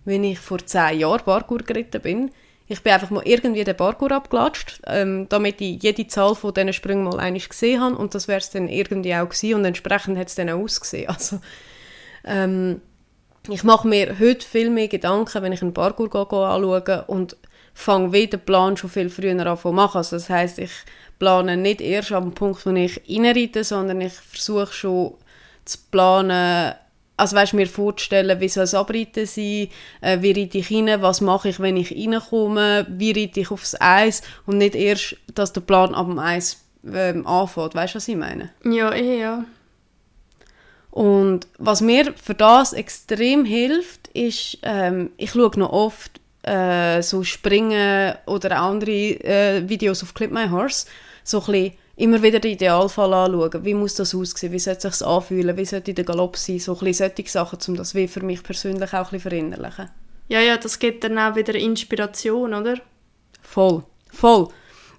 wenn 0.05 0.23
ich 0.23 0.39
vor 0.39 0.60
zehn 0.65 0.99
Jahren 0.99 1.23
Parkour 1.23 1.60
geritten 1.60 2.01
bin, 2.01 2.32
ich 2.69 2.82
bin 2.84 2.93
einfach 2.93 3.10
mal 3.10 3.23
irgendwie 3.25 3.63
den 3.63 3.75
Parkour 3.75 4.12
abgelatscht, 4.12 4.79
ähm, 4.86 5.27
damit 5.27 5.60
ich 5.60 5.82
jede 5.82 6.05
Zahl 6.08 6.36
von 6.36 6.53
diesen 6.53 6.71
Sprüngen 6.71 7.03
mal 7.03 7.19
einmal 7.19 7.41
gesehen 7.41 7.82
habe 7.82 7.95
und 7.95 8.13
das 8.13 8.27
wäre 8.27 8.38
es 8.38 8.51
dann 8.51 8.69
irgendwie 8.69 9.15
auch 9.15 9.27
gewesen 9.27 9.55
und 9.55 9.65
entsprechend 9.65 10.19
hat 10.19 10.27
es 10.27 10.36
dann 10.36 10.49
auch 10.49 10.60
ausgesehen. 10.60 11.10
Also, 11.19 11.41
ähm, 12.23 12.82
ich 13.47 13.63
mache 13.63 13.88
mir 13.88 14.19
heute 14.19 14.45
viel 14.45 14.69
mehr 14.69 14.88
Gedanken, 14.88 15.41
wenn 15.41 15.51
ich 15.51 15.63
einen 15.63 15.73
Parkour 15.73 16.13
anschaue 16.15 17.05
und 17.08 17.36
fange 17.73 18.13
wieder 18.13 18.38
den 18.38 18.45
Plan 18.45 18.77
schon 18.77 18.89
viel 18.89 19.10
früher 19.10 19.45
an 19.45 19.58
zu 19.58 19.71
machen. 19.71 19.97
Also 19.97 20.17
das 20.17 20.29
heißt, 20.29 20.60
ich 20.60 20.71
plane 21.17 21.58
nicht 21.58 21.82
erst 21.82 22.12
am 22.12 22.34
Punkt, 22.34 22.65
wo 22.65 22.71
ich 22.71 23.01
reinreite, 23.10 23.63
sondern 23.63 24.01
ich 24.01 24.13
versuche 24.13 24.73
schon 24.73 25.13
zu 25.65 25.77
planen, 25.89 26.75
also 27.19 27.36
weißt, 27.36 27.53
mir 27.53 27.67
vorzustellen, 27.67 28.39
wie 28.39 28.47
soll 28.47 28.63
es 28.63 28.73
abreiten 28.73 29.25
sein, 29.25 29.67
äh, 30.01 30.21
wie 30.21 30.32
reite 30.32 30.58
ich 30.58 30.71
rein, 30.71 31.01
was 31.01 31.21
mache 31.21 31.49
ich, 31.49 31.60
wenn 31.60 31.77
ich 31.77 31.91
reinkomme, 31.91 32.88
wie 32.89 33.12
reite 33.12 33.41
ich 33.41 33.51
aufs 33.51 33.75
Eis 33.79 34.21
und 34.45 34.58
nicht 34.58 34.75
erst, 34.75 35.17
dass 35.36 35.53
der 35.53 35.62
Plan 35.62 35.93
ab 35.93 36.08
dem 36.08 36.19
Eis 36.19 36.63
ähm, 36.86 37.27
anfängt. 37.27 37.75
Weißt 37.75 37.93
du, 37.93 37.97
was 37.97 38.08
ich 38.08 38.15
meine? 38.15 38.51
Ja, 38.63 38.91
eh, 38.93 39.19
ja. 39.19 39.45
Und 40.91 41.47
was 41.58 41.82
mir 41.82 42.13
für 42.21 42.34
das 42.34 42.73
extrem 42.73 43.45
hilft, 43.45 44.08
ist, 44.10 44.58
ähm, 44.63 45.12
ich 45.17 45.32
schaue 45.32 45.51
noch 45.60 45.71
oft 45.71 46.19
äh, 46.43 47.01
so 47.01 47.23
Springen 47.23 48.15
oder 48.25 48.58
andere 48.58 48.91
äh, 48.91 49.69
Videos 49.69 50.01
auf 50.03 50.13
Clip 50.13 50.32
My 50.32 50.49
Horse, 50.49 50.88
so 51.23 51.39
ein 51.41 51.45
bisschen 51.45 51.73
immer 52.00 52.24
wieder 52.24 52.40
den 52.40 52.54
Idealfall 52.54 53.14
anschauen. 53.14 53.66
Wie 53.66 53.74
muss 53.74 53.96
das 53.96 54.16
aussehen? 54.16 54.54
Wie 54.54 54.60
sollte 54.60 54.88
es 54.88 55.00
sich 55.00 55.08
anfühlen? 55.08 55.58
Wie 55.58 55.66
sollte 55.66 55.94
der 55.94 56.06
Galopp 56.06 56.38
sein? 56.38 56.60
So 56.60 56.74
ein 56.74 56.80
bisschen 56.80 57.12
solche 57.16 57.30
Sachen, 57.30 57.60
um 57.68 57.76
das 57.76 57.94
wie 57.94 58.08
für 58.08 58.24
mich 58.24 58.42
persönlich 58.42 58.94
auch 58.94 58.98
ein 58.98 59.04
bisschen 59.04 59.20
verinnerlichen. 59.20 59.90
Ja, 60.30 60.40
ja, 60.40 60.58
das 60.58 60.80
gibt 60.80 61.04
dann 61.04 61.18
auch 61.18 61.36
wieder 61.36 61.56
Inspiration, 61.56 62.54
oder? 62.54 62.76
Voll, 63.42 63.84
voll. 64.12 64.48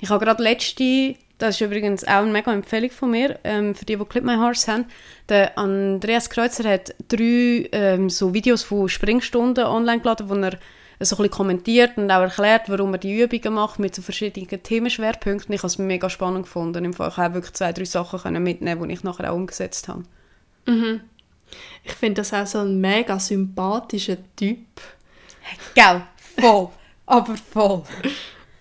Ich 0.00 0.10
habe 0.10 0.24
gerade 0.24 0.42
letzte, 0.42 1.14
das 1.38 1.54
ist 1.54 1.60
übrigens 1.60 2.04
auch 2.04 2.22
eine 2.22 2.32
mega 2.32 2.52
Empfehlung 2.52 2.90
von 2.90 3.12
mir, 3.12 3.38
ähm, 3.44 3.74
für 3.74 3.84
die, 3.84 3.96
die 3.96 4.04
Clip 4.04 4.24
My 4.24 4.36
Horse 4.36 4.70
haben, 4.70 4.86
der 5.28 5.56
Andreas 5.56 6.28
Kreuzer 6.28 6.68
hat 6.68 6.94
drei 7.08 7.68
ähm, 7.72 8.10
so 8.10 8.34
Videos 8.34 8.62
von 8.62 8.88
Springstunden 8.88 9.64
online 9.64 10.00
geladen, 10.00 10.28
wo 10.28 10.34
er 10.34 10.58
so 11.00 11.16
ein 11.16 11.18
bisschen 11.18 11.30
kommentiert 11.30 11.96
und 11.96 12.10
auch 12.10 12.20
erklärt, 12.20 12.68
warum 12.68 12.92
er 12.92 12.98
die 12.98 13.20
Übungen 13.20 13.54
macht 13.54 13.78
mit 13.78 13.94
so 13.94 14.02
verschiedenen 14.02 14.62
Themenschwerpunkten. 14.62 15.54
Ich 15.54 15.60
habe 15.60 15.68
es 15.68 15.78
mega 15.78 16.10
spannend 16.10 16.44
gefunden. 16.44 16.84
Im 16.84 16.92
Fall, 16.92 17.08
ich 17.08 17.16
habe 17.16 17.34
wirklich 17.34 17.54
zwei, 17.54 17.72
drei 17.72 17.84
Sachen 17.84 18.42
mitnehmen 18.42 18.88
die 18.88 18.94
ich 18.94 19.02
nachher 19.02 19.32
auch 19.32 19.36
umgesetzt 19.36 19.88
habe. 19.88 20.04
Mhm. 20.66 21.00
Ich 21.84 21.92
finde 21.92 22.20
das 22.20 22.34
auch 22.34 22.46
so 22.46 22.58
ein 22.58 22.80
mega 22.80 23.18
sympathischer 23.18 24.18
Typ. 24.36 24.66
Gell, 25.74 26.02
voll. 26.38 26.68
aber 27.06 27.36
voll. 27.36 27.82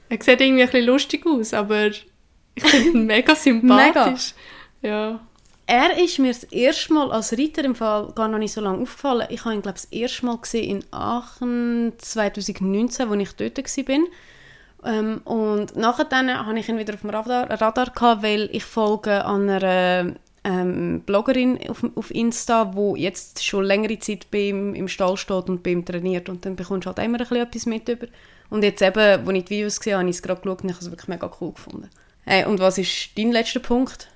Er 0.07 0.17
sieht 0.21 0.41
irgendwie 0.41 0.63
ein 0.63 0.69
bisschen 0.69 0.85
lustig 0.85 1.25
aus, 1.25 1.53
aber 1.53 1.87
ich 1.87 2.63
finde 2.63 2.99
ihn 2.99 3.05
mega 3.05 3.35
sympathisch. 3.35 4.33
Mega. 4.81 4.95
Ja 4.95 5.19
er 5.69 6.03
ist 6.03 6.17
mir 6.17 6.33
das 6.33 6.45
erste 6.45 6.93
Mal 6.93 7.11
als 7.11 7.31
Reiter 7.37 7.63
im 7.63 7.75
Fall 7.75 8.11
gar 8.15 8.27
noch 8.27 8.39
nicht 8.39 8.53
so 8.53 8.59
lange 8.59 8.81
aufgefallen. 8.81 9.27
Ich 9.29 9.45
habe 9.45 9.53
ihn, 9.53 9.61
glaube 9.61 9.75
das 9.75 9.85
erste 9.85 10.25
Mal 10.25 10.37
gesehen 10.37 10.77
in 10.77 10.85
Aachen 10.91 11.93
2019, 11.99 13.07
als 13.07 13.21
ich 13.21 13.33
dort 13.33 13.87
war. 13.87 14.91
Ähm, 14.91 15.21
und 15.25 15.75
nachher 15.75 16.05
dann 16.05 16.33
habe 16.33 16.57
ich 16.57 16.67
ihn 16.69 16.79
wieder 16.79 16.95
auf 16.95 17.01
dem 17.01 17.11
Radar, 17.11 17.51
Radar 17.51 17.91
gehabt, 17.91 18.23
weil 18.23 18.49
ich 18.51 18.63
folge 18.63 19.23
einer 19.23 20.15
ähm, 20.43 21.01
Bloggerin 21.05 21.59
auf, 21.69 21.85
auf 21.93 22.09
Insta, 22.15 22.65
die 22.65 23.01
jetzt 23.03 23.45
schon 23.45 23.63
längere 23.63 23.99
Zeit 23.99 24.31
bei 24.31 24.49
im 24.49 24.87
Stall 24.87 25.17
steht 25.17 25.49
und 25.49 25.61
bei 25.61 25.69
ihm 25.69 25.85
trainiert. 25.85 26.29
Und 26.29 26.47
dann 26.47 26.55
bekommst 26.55 26.87
du 26.87 26.87
halt 26.87 26.97
immer 26.97 27.19
ein 27.19 27.37
etwas 27.37 27.67
mit 27.67 27.87
über. 27.87 28.07
Und 28.49 28.63
jetzt 28.63 28.81
eben, 28.81 28.97
als 28.97 29.29
ich 29.29 29.45
die 29.45 29.49
Videos 29.51 29.77
gesehen 29.77 29.93
habe, 29.93 30.01
habe 30.01 30.09
ich 30.09 30.15
es 30.15 30.23
gerade 30.23 30.41
geschaut 30.41 30.63
und 30.63 30.69
ich 30.69 30.75
habe 30.75 30.83
es 30.83 30.89
wirklich 30.89 31.09
mega 31.09 31.29
cool 31.39 31.51
gefunden. 31.51 31.89
Hey, 32.25 32.45
und 32.45 32.59
was 32.59 32.79
ist 32.79 33.15
dein 33.15 33.31
letzter 33.31 33.59
Punkt? 33.59 34.09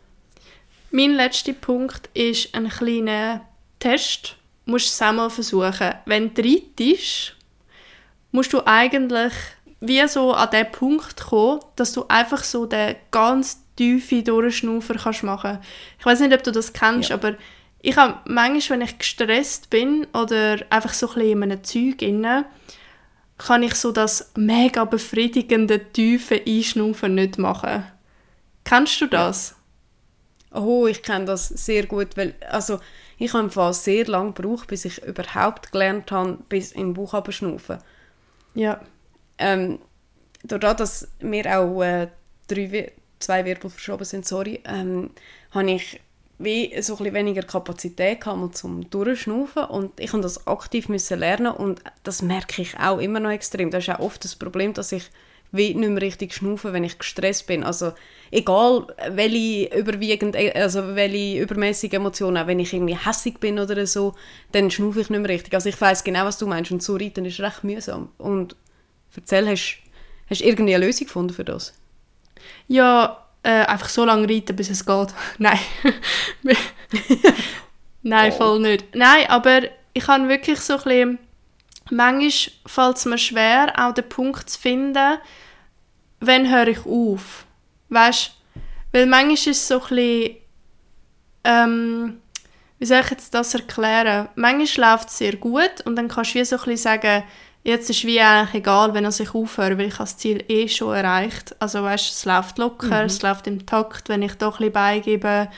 Mein 0.96 1.16
letzter 1.16 1.54
Punkt 1.54 2.08
ist 2.14 2.54
ein 2.54 2.70
kleiner 2.70 3.42
Test, 3.80 4.36
musst 4.66 4.86
du 4.86 4.90
es 4.92 5.02
einmal 5.02 5.32
versuchen. 5.32 5.96
Wenn 6.06 6.32
du 6.36 6.44
reitest, 6.44 7.36
musst 8.32 8.54
du 8.54 8.62
eigentlich 8.64 9.34
wie 9.80 10.08
so 10.08 10.34
an 10.34 10.52
den 10.52 10.72
Punkt 10.72 11.20
kommen, 11.20 11.62
dass 11.78 11.94
du 11.94 12.06
einfach 12.10 12.44
so 12.44 12.68
den 12.68 12.96
ganz 13.10 13.64
tiefen 13.76 14.24
Durchschnaufer 14.24 14.94
kannst 14.94 15.24
machen. 15.24 15.58
Ich 15.98 16.06
weiß 16.06 16.20
nicht, 16.20 16.32
ob 16.32 16.44
du 16.44 16.52
das 16.52 16.74
kennst, 16.74 17.10
ja. 17.10 17.16
aber 17.16 17.38
ich 17.82 17.98
habe 17.98 18.20
manchmal, 18.26 18.78
wenn 18.78 18.86
ich 18.86 19.00
gestresst 19.00 19.72
bin 19.72 20.06
oder 20.14 20.60
einfach 20.70 20.94
so 20.94 21.08
ein 21.08 21.14
bisschen 21.16 21.32
in 21.32 21.44
einem 21.44 21.64
Zeug 21.64 22.04
inne, 22.04 22.46
kann 23.40 23.64
ich 23.64 23.74
so 23.74 23.92
das 23.92 24.32
mega 24.36 24.86
befriedigende 24.86 25.92
tiefe 25.92 26.40
Einschnaufen 26.48 27.16
nicht 27.16 27.40
machen. 27.40 27.84
Kennst 28.64 29.02
du 29.02 29.08
das? 29.08 29.56
Oh, 30.54 30.88
ich 30.88 31.02
kenne 31.02 31.26
das 31.26 31.48
sehr 31.48 31.86
gut, 31.88 32.16
weil 32.16 32.36
also 32.50 32.80
ich 33.18 33.34
habe 33.34 33.50
fast 33.50 33.84
sehr 33.84 34.06
lange 34.06 34.34
gebraucht, 34.34 34.68
bis 34.68 34.86
ich 34.86 35.04
überhaupt 35.04 35.72
gelernt 35.72 36.12
habe, 36.12 36.38
bis 36.50 36.72
in 36.72 36.88
den 36.88 36.94
Bauch 36.94 37.24
schnaufen. 37.32 37.80
Ja. 38.54 38.82
Ähm, 39.38 39.80
dadurch, 40.44 40.76
dass 40.76 41.08
mir 41.22 41.58
auch 41.58 41.82
äh, 41.82 42.08
drei, 42.48 42.92
zwei 43.20 43.46
Wirbel 43.46 43.70
verschoben 43.70 44.06
sind, 44.06 44.26
sorry, 44.26 44.62
ähm, 44.66 45.12
habe 45.52 45.72
ich 45.72 46.00
wie 46.40 46.82
so 46.82 46.98
ein 46.98 47.14
weniger 47.14 47.44
Kapazität 47.44 48.22
gehabt 48.22 48.58
zum 48.58 48.90
Durchschnaufen 48.90 49.66
und 49.66 50.00
ich 50.00 50.12
musste 50.14 50.22
das 50.22 50.48
aktiv 50.48 50.90
müssen 50.90 51.20
lernen 51.20 51.54
und 51.54 51.82
das 52.04 52.22
merke 52.22 52.62
ich 52.62 52.78
auch 52.80 53.00
immer 53.00 53.20
noch 53.20 53.30
extrem. 53.30 53.72
Das 53.72 53.88
ist 53.88 53.94
auch 53.94 54.00
oft 54.00 54.24
das 54.24 54.36
Problem, 54.36 54.74
dass 54.74 54.92
ich 54.92 55.10
wie 55.54 55.74
nicht 55.76 55.90
mehr 55.90 56.02
richtig 56.02 56.34
schnaufe, 56.34 56.74
wenn 56.74 56.84
ich 56.84 56.98
gestresst 56.98 57.46
bin. 57.46 57.64
Also 57.64 57.94
egal, 58.32 58.88
welche 59.12 59.70
überwiegend, 59.78 60.36
also 60.36 60.96
welche 60.96 61.42
übermäßige 61.42 61.94
Emotionen, 61.94 62.38
auch 62.38 62.48
wenn 62.48 62.60
ich 62.60 62.74
irgendwie 62.74 62.98
hässig 62.98 63.40
bin 63.40 63.60
oder 63.60 63.86
so, 63.86 64.16
dann 64.52 64.72
schnaufe 64.72 65.00
ich 65.00 65.12
nicht 65.12 65.20
mehr 65.20 65.30
richtig. 65.30 65.54
Also 65.54 65.70
ich 65.70 65.80
weiß 65.80 66.04
genau, 66.04 66.26
was 66.26 66.40
du 66.40 66.48
meinst 66.48 66.72
und 66.72 66.82
so 66.82 66.96
reiten 66.96 67.24
ist 67.24 67.40
recht 67.40 67.64
mühsam. 67.64 68.10
Und 68.18 68.56
erzähl, 69.16 69.48
hast, 69.48 69.78
hast 70.28 70.42
du 70.42 70.46
irgendwie 70.46 70.74
eine 70.74 70.86
Lösung 70.86 71.06
gefunden 71.06 71.34
für 71.36 71.46
das? 71.46 71.76
Ja, 72.68 73.28
äh, 73.44 73.66
einfach 73.66 73.90
so 73.90 74.06
lange 74.06 74.28
reiten, 74.28 74.56
bis 74.56 74.72
es 74.72 74.84
geht. 74.84 75.14
Nein. 75.38 75.60
Nein, 78.02 78.32
oh. 78.34 78.38
voll 78.38 78.60
nicht. 78.60 78.96
Nein, 78.96 79.28
aber 79.30 79.62
ich 79.94 80.08
habe 80.08 80.28
wirklich 80.28 80.60
so 80.60 80.74
ein 80.74 80.84
bisschen, 80.84 81.20
manchmal 81.92 82.32
fällt 82.66 82.98
es 82.98 83.06
mir 83.06 83.18
schwer, 83.18 83.74
auch 83.78 83.94
den 83.94 84.08
Punkt 84.08 84.50
zu 84.50 84.60
finden, 84.60 85.18
wann 86.20 86.52
höre 86.52 86.68
ich 86.68 86.86
auf. 86.86 87.46
Weißt 87.90 88.32
Weil 88.92 89.06
manchmal 89.06 89.34
ist 89.34 89.48
es 89.48 89.68
so 89.68 89.82
ein 89.82 89.90
bisschen, 89.90 90.36
ähm, 91.44 92.22
wie 92.80 92.86
soll 92.86 93.02
ich 93.02 93.12
jetzt 93.12 93.34
das 93.34 93.54
erklären? 93.54 94.30
Manchmal 94.36 94.92
läuft 94.92 95.10
es 95.10 95.18
sehr 95.18 95.36
gut 95.36 95.82
und 95.86 95.96
dann 95.96 96.08
kannst 96.08 96.36
du 96.36 96.40
wie 96.40 96.46
so 96.46 96.56
ein 96.56 96.64
bisschen 96.64 96.78
sagen, 96.78 97.24
jetzt 97.64 97.90
ist 97.90 98.06
wie 98.06 98.20
eigentlich 98.20 98.56
egal, 98.56 98.94
wenn 98.94 99.06
ich 99.06 99.34
aufhöre, 99.34 99.78
weil 99.78 99.88
ich 99.88 99.98
das 99.98 100.18
Ziel 100.18 100.44
eh 100.48 100.68
schon 100.68 100.96
erreicht. 100.96 101.56
Also 101.60 101.84
weißt, 101.84 102.12
es 102.12 102.26
läuft 102.26 102.58
locker, 102.58 103.02
mhm. 103.02 103.06
es 103.06 103.22
läuft 103.22 103.48
im 103.48 103.66
Takt. 103.66 104.10
Wenn 104.10 104.22
ich 104.22 104.36
doch 104.36 104.56
ein 104.56 104.58
bisschen 104.58 104.74
beigebe, 104.74 105.50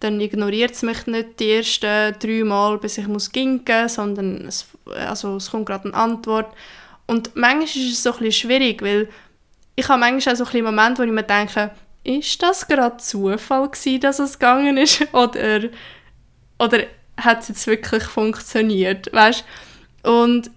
dann 0.00 0.20
ignoriert 0.20 0.72
es 0.72 0.82
mich 0.82 1.06
nicht 1.06 1.38
die 1.40 1.52
ersten 1.52 2.18
drei 2.18 2.42
Mal, 2.42 2.78
bis 2.78 2.98
ich 2.98 3.06
muss 3.06 3.30
ginken, 3.30 3.88
sondern 3.88 4.46
es, 4.46 4.66
also 4.86 5.36
es 5.36 5.50
kommt 5.50 5.66
gerade 5.66 5.84
eine 5.84 5.94
Antwort. 5.94 6.54
Und 7.06 7.36
manchmal 7.36 7.64
ist 7.64 7.76
es 7.76 8.02
so 8.02 8.14
ein 8.14 8.32
schwierig, 8.32 8.82
weil 8.82 9.08
ich 9.76 9.88
habe 9.88 10.00
manchmal 10.00 10.34
auch 10.34 10.38
so 10.38 10.44
ein 10.44 10.64
Momente, 10.64 11.02
wo 11.02 11.06
ich 11.06 11.12
mir 11.12 11.22
denke, 11.22 11.70
ist 12.02 12.42
das 12.42 12.66
gerade 12.66 12.96
Zufall 12.96 13.68
gewesen, 13.68 14.00
dass 14.00 14.18
es 14.18 14.38
gegangen 14.38 14.78
ist? 14.78 15.02
Oder, 15.12 15.68
oder 16.58 16.84
hat 17.18 17.42
es 17.42 17.48
jetzt 17.48 17.66
wirklich 17.66 18.04
funktioniert? 18.04 19.12
Weißt? 19.12 19.44
Und 20.02 20.50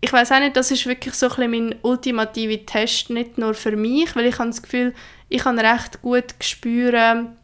ich 0.00 0.12
weiß 0.12 0.32
auch 0.32 0.40
nicht, 0.40 0.56
das 0.56 0.70
ist 0.70 0.86
wirklich 0.86 1.14
so 1.14 1.28
ein 1.30 1.50
mein 1.50 1.74
ultimativer 1.82 2.64
Test, 2.66 3.10
nicht 3.10 3.38
nur 3.38 3.54
für 3.54 3.76
mich, 3.76 4.16
weil 4.16 4.26
ich 4.26 4.38
habe 4.38 4.50
das 4.50 4.62
Gefühl, 4.62 4.94
ich 5.28 5.42
kann 5.42 5.58
recht 5.58 6.02
gut 6.02 6.34
spüren, 6.40 7.36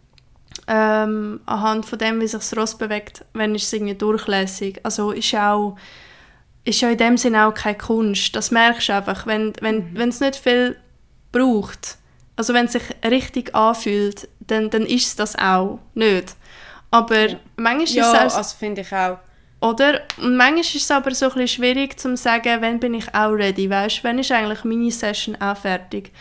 ähm, 0.69 1.41
anhand 1.47 1.87
von 1.87 1.99
dem, 1.99 2.21
wie 2.21 2.29
sich 2.29 2.41
das 2.41 2.57
Ross 2.57 2.77
bewegt, 2.77 3.25
wenn 3.33 3.55
es 3.55 3.73
irgendwie 3.73 3.95
durchlässig. 3.95 4.81
Also 4.83 5.13
ist 5.13 5.35
auch 5.35 5.77
ist 6.65 6.83
ja 6.83 6.91
in 6.91 6.99
dem 6.99 7.17
Sinne 7.17 7.47
auch 7.47 7.55
keine 7.55 7.79
Kunst. 7.79 8.37
Das 8.37 8.51
merkst 8.51 8.91
du 8.91 8.95
einfach, 8.95 9.27
wenn 9.27 9.55
wenn 9.61 9.93
mhm. 9.93 10.01
es 10.01 10.21
nicht 10.21 10.37
viel 10.37 10.77
braucht, 11.33 11.97
also 12.37 12.55
wenn 12.55 12.67
es 12.67 12.73
sich 12.73 12.83
richtig 13.05 13.55
anfühlt, 13.55 14.29
dann, 14.41 14.71
dann 14.71 14.83
ist 14.83 15.07
es 15.07 15.17
das 15.17 15.37
auch 15.37 15.81
nicht. 15.95 16.37
Aber 16.91 17.29
ja. 17.31 17.37
manchmal 17.57 17.85
ist 17.85 17.95
ja, 17.95 18.27
es 18.27 18.33
auch... 18.33 18.39
also 18.39 18.57
finde 18.57 18.83
ich 18.83 18.93
auch 18.93 19.19
oder? 19.61 20.03
Und 20.19 20.37
manchmal 20.37 20.61
ist 20.61 20.75
es 20.77 20.91
aber 20.91 21.13
so 21.15 21.27
ein 21.27 21.33
bisschen 21.33 21.49
schwierig 21.49 21.99
zu 21.99 22.17
sagen, 22.17 22.59
wann 22.61 22.79
bin 22.79 22.95
ich 22.95 23.13
auch 23.13 23.33
ready, 23.33 23.69
weißt? 23.69 24.05
Wann 24.05 24.19
ist 24.19 24.31
eigentlich 24.31 24.65
meine 24.65 24.91
Session 24.91 25.37
auch 25.41 25.57
fertig? 25.57 26.13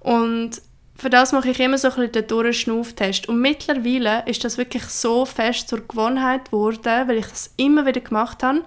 Und 0.00 0.60
für 1.00 1.10
das 1.10 1.32
mache 1.32 1.50
ich 1.50 1.60
immer 1.60 1.78
so 1.78 1.88
ein 1.88 1.94
bisschen 1.94 2.12
den 2.12 2.26
Durchschnauftest. 2.26 3.28
Und 3.28 3.40
mittlerweile 3.40 4.22
ist 4.26 4.44
das 4.44 4.58
wirklich 4.58 4.84
so 4.84 5.24
fest 5.24 5.68
zur 5.68 5.80
Gewohnheit 5.86 6.46
geworden, 6.46 7.08
weil 7.08 7.16
ich 7.16 7.26
das 7.26 7.52
immer 7.56 7.86
wieder 7.86 8.00
gemacht 8.00 8.42
habe, 8.42 8.62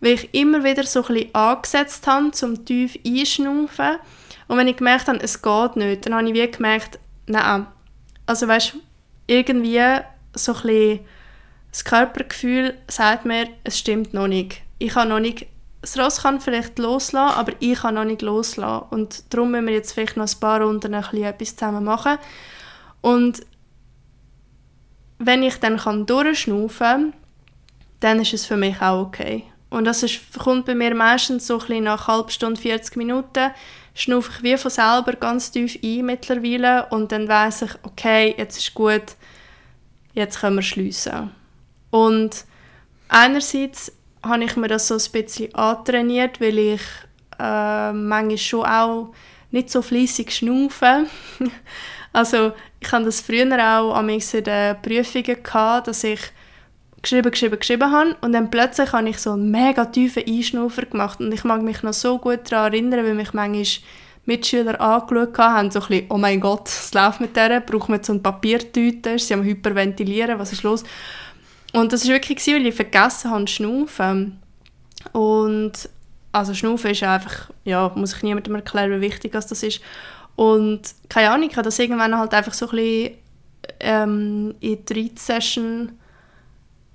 weil 0.00 0.12
ich 0.14 0.34
immer 0.34 0.64
wieder 0.64 0.84
so 0.84 1.02
ein 1.02 1.14
bisschen 1.14 1.34
angesetzt 1.34 2.06
habe, 2.06 2.30
zum 2.32 2.64
tief 2.64 2.98
einschnaufen. 3.06 3.96
Und 4.48 4.58
wenn 4.58 4.68
ich 4.68 4.76
gemerkt 4.76 5.08
habe, 5.08 5.20
es 5.20 5.40
geht 5.40 5.76
nicht, 5.76 6.04
dann 6.04 6.14
habe 6.14 6.28
ich 6.28 6.34
wie 6.34 6.50
gemerkt, 6.50 6.98
nein, 7.26 7.66
also 8.26 8.46
weißt, 8.46 8.74
irgendwie 9.26 9.80
so 10.34 10.52
ein 10.52 10.62
bisschen 10.62 11.00
das 11.70 11.84
Körpergefühl 11.84 12.74
sagt 12.86 13.24
mir, 13.24 13.48
es 13.64 13.78
stimmt 13.78 14.12
noch 14.12 14.28
nicht. 14.28 14.60
Ich 14.78 14.92
kann 14.92 15.08
noch 15.08 15.20
nicht, 15.20 15.46
das 15.82 15.98
Ross 15.98 16.22
kann 16.22 16.40
vielleicht 16.40 16.78
loslassen, 16.78 17.36
aber 17.36 17.52
ich 17.58 17.80
kann 17.80 17.96
noch 17.96 18.04
nicht 18.04 18.22
loslassen. 18.22 18.86
Und 18.90 19.24
darum 19.34 19.50
müssen 19.50 19.66
wir 19.66 19.74
jetzt 19.74 19.92
vielleicht 19.92 20.16
noch 20.16 20.32
ein 20.32 20.40
paar 20.40 20.62
Runden 20.62 20.94
etwas 20.94 21.56
zusammen 21.56 21.84
machen. 21.84 22.18
Und 23.00 23.44
wenn 25.18 25.42
ich 25.42 25.56
dann 25.56 25.76
kann 25.76 26.06
durchschnaufen 26.06 26.78
kann, 26.78 27.12
dann 28.00 28.20
ist 28.20 28.32
es 28.32 28.46
für 28.46 28.56
mich 28.56 28.80
auch 28.80 29.06
okay. 29.06 29.44
Und 29.70 29.84
das 29.84 30.02
ist, 30.02 30.38
kommt 30.38 30.66
bei 30.66 30.74
mir 30.74 30.94
meistens 30.94 31.46
so 31.46 31.54
ein 31.54 31.66
bisschen 31.66 31.84
nach 31.84 32.06
halb 32.06 32.30
Stunde, 32.30 32.60
40 32.60 32.96
Minuten, 32.96 33.50
schnaufe 33.94 34.30
ich 34.36 34.42
wie 34.42 34.56
von 34.56 34.70
selber 34.70 35.14
ganz 35.14 35.50
tief 35.50 35.78
ein 35.82 36.04
mittlerweile 36.04 36.86
und 36.90 37.10
dann 37.10 37.26
weiß 37.26 37.62
ich, 37.62 37.70
okay, 37.82 38.34
jetzt 38.36 38.58
ist 38.58 38.74
gut, 38.74 39.16
jetzt 40.14 40.40
können 40.40 40.56
wir 40.56 40.62
schliessen. 40.62 41.30
Und 41.90 42.44
einerseits 43.08 43.92
habe 44.22 44.44
ich 44.44 44.56
mir 44.56 44.68
das 44.68 44.88
so 44.88 44.94
ein 44.94 45.12
bisschen 45.12 45.54
antrainiert, 45.54 46.40
weil 46.40 46.58
ich 46.58 46.82
äh, 47.38 47.92
manchmal 47.92 48.38
schon 48.38 48.66
auch 48.66 49.12
nicht 49.50 49.70
so 49.70 49.82
fließig 49.82 50.30
schnaufe. 50.34 51.06
also 52.12 52.52
ich 52.80 52.90
hatte 52.90 53.06
das 53.06 53.20
früher 53.20 53.46
auch 53.54 53.94
an 53.94 54.08
in 54.08 54.20
den 54.20 54.82
Prüfungen, 54.82 55.42
gehabt, 55.42 55.88
dass 55.88 56.04
ich 56.04 56.20
geschrieben, 57.02 57.30
geschrieben, 57.30 57.58
geschrieben 57.58 57.90
habe 57.90 58.16
und 58.20 58.32
dann 58.32 58.50
plötzlich 58.50 58.92
habe 58.92 59.08
ich 59.08 59.18
so 59.18 59.32
einen 59.32 59.50
mega 59.50 59.84
tiefen 59.86 60.24
Einschnaufer 60.26 60.86
gemacht 60.86 61.20
und 61.20 61.32
ich 61.32 61.44
mag 61.44 61.62
mich 61.62 61.82
noch 61.82 61.92
so 61.92 62.18
gut 62.18 62.50
daran 62.50 62.72
erinnern, 62.72 63.04
weil 63.04 63.14
mich 63.14 63.32
manchmal 63.32 63.66
Mitschüler 64.24 64.80
angeschaut 64.80 65.36
haben, 65.36 65.70
so 65.70 65.80
ein 65.80 65.88
bisschen, 65.88 66.06
oh 66.10 66.18
mein 66.18 66.40
Gott, 66.40 66.66
was 66.66 66.94
läuft 66.94 67.20
mit 67.20 67.36
der? 67.36 67.60
Braucht 67.60 67.88
man 67.88 68.02
so 68.04 68.12
eine 68.12 68.22
Papiertüte? 68.22 69.18
Sie 69.18 69.34
haben 69.34 69.42
hyperventilieren, 69.42 70.38
was 70.38 70.52
ist 70.52 70.62
los? 70.62 70.84
Und 71.72 71.92
das 71.92 72.04
war 72.06 72.14
wirklich, 72.14 72.46
weil 72.46 72.66
ich 72.66 72.74
vergessen 72.74 73.30
habe 73.30 73.44
zu 73.46 73.54
schnaufen. 73.54 74.40
Und 75.12 75.88
also 76.32 76.54
Schnaufen 76.54 76.90
ist 76.90 77.02
einfach, 77.02 77.50
ja, 77.64 77.92
muss 77.94 78.14
ich 78.14 78.22
niemandem 78.22 78.54
erklären, 78.54 78.90
wie 78.92 79.00
wichtig 79.00 79.32
das 79.32 79.50
ist. 79.50 79.80
Und 80.36 80.82
keine 81.08 81.30
Ahnung, 81.30 81.48
ich 81.50 81.56
habe 81.56 81.64
das 81.64 81.78
irgendwann 81.78 82.16
halt 82.16 82.32
einfach 82.34 82.54
so 82.54 82.66
ein 82.68 82.76
bisschen 82.76 83.14
ähm, 83.80 84.54
in 84.60 84.84
die 84.84 84.92
Read-Session 84.92 85.92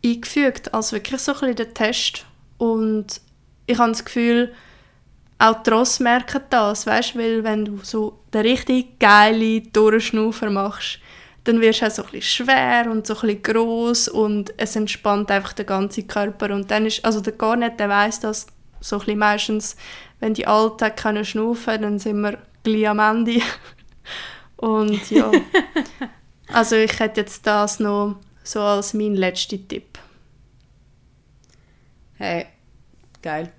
eingefügt, 0.03 0.73
als 0.73 0.91
wirklich 0.91 1.21
so 1.21 1.33
ein 1.33 1.39
bisschen 1.39 1.55
der 1.55 1.73
Test. 1.73 2.25
Und 2.57 3.21
ich 3.67 3.77
habe 3.77 3.91
das 3.91 4.05
Gefühl, 4.05 4.53
auch 5.39 5.61
die 5.61 5.69
Ross 5.69 5.99
merken 5.99 6.41
das, 6.49 6.87
weißt, 6.87 7.15
weil 7.15 7.43
wenn 7.43 7.65
du 7.65 7.79
so 7.83 8.19
den 8.33 8.41
richtig 8.41 8.99
geilen 8.99 9.71
Durchschnaufer 9.71 10.49
machst, 10.49 10.99
dann 11.47 11.61
wirst 11.61 11.81
du 11.81 11.85
auch 11.85 11.91
so 11.91 12.03
ein 12.03 12.11
bisschen 12.11 12.45
schwer 12.47 12.91
und 12.91 13.07
so 13.07 13.15
ein 13.15 13.21
bisschen 13.21 13.43
gross 13.43 14.07
und 14.07 14.53
es 14.57 14.75
entspannt 14.75 15.31
einfach 15.31 15.53
den 15.53 15.65
ganzen 15.65 16.07
Körper 16.07 16.53
und 16.53 16.69
dann 16.69 16.85
ist, 16.85 17.03
also 17.05 17.21
der 17.21 17.33
gar 17.33 17.55
nicht, 17.55 17.79
der 17.79 17.89
weiss 17.89 18.19
das 18.19 18.47
so 18.79 18.97
ein 18.97 18.99
bisschen 18.99 19.19
meistens, 19.19 19.77
wenn 20.19 20.33
die 20.33 20.47
Alten 20.47 20.95
können 20.95 21.25
schnaufen, 21.25 21.81
dann 21.81 21.99
sind 21.99 22.21
wir 22.21 22.37
gleich 22.63 22.89
am 22.89 22.99
Ende. 22.99 23.41
und 24.57 25.09
ja, 25.09 25.31
also 26.53 26.75
ich 26.75 26.99
hätte 26.99 27.21
jetzt 27.21 27.45
das 27.47 27.79
noch 27.79 28.17
so 28.43 28.61
als 28.61 28.93
mein 28.93 29.15
letzter 29.15 29.57
Tipp. 29.67 29.99
Hey, 32.15 32.47
geil. 33.21 33.51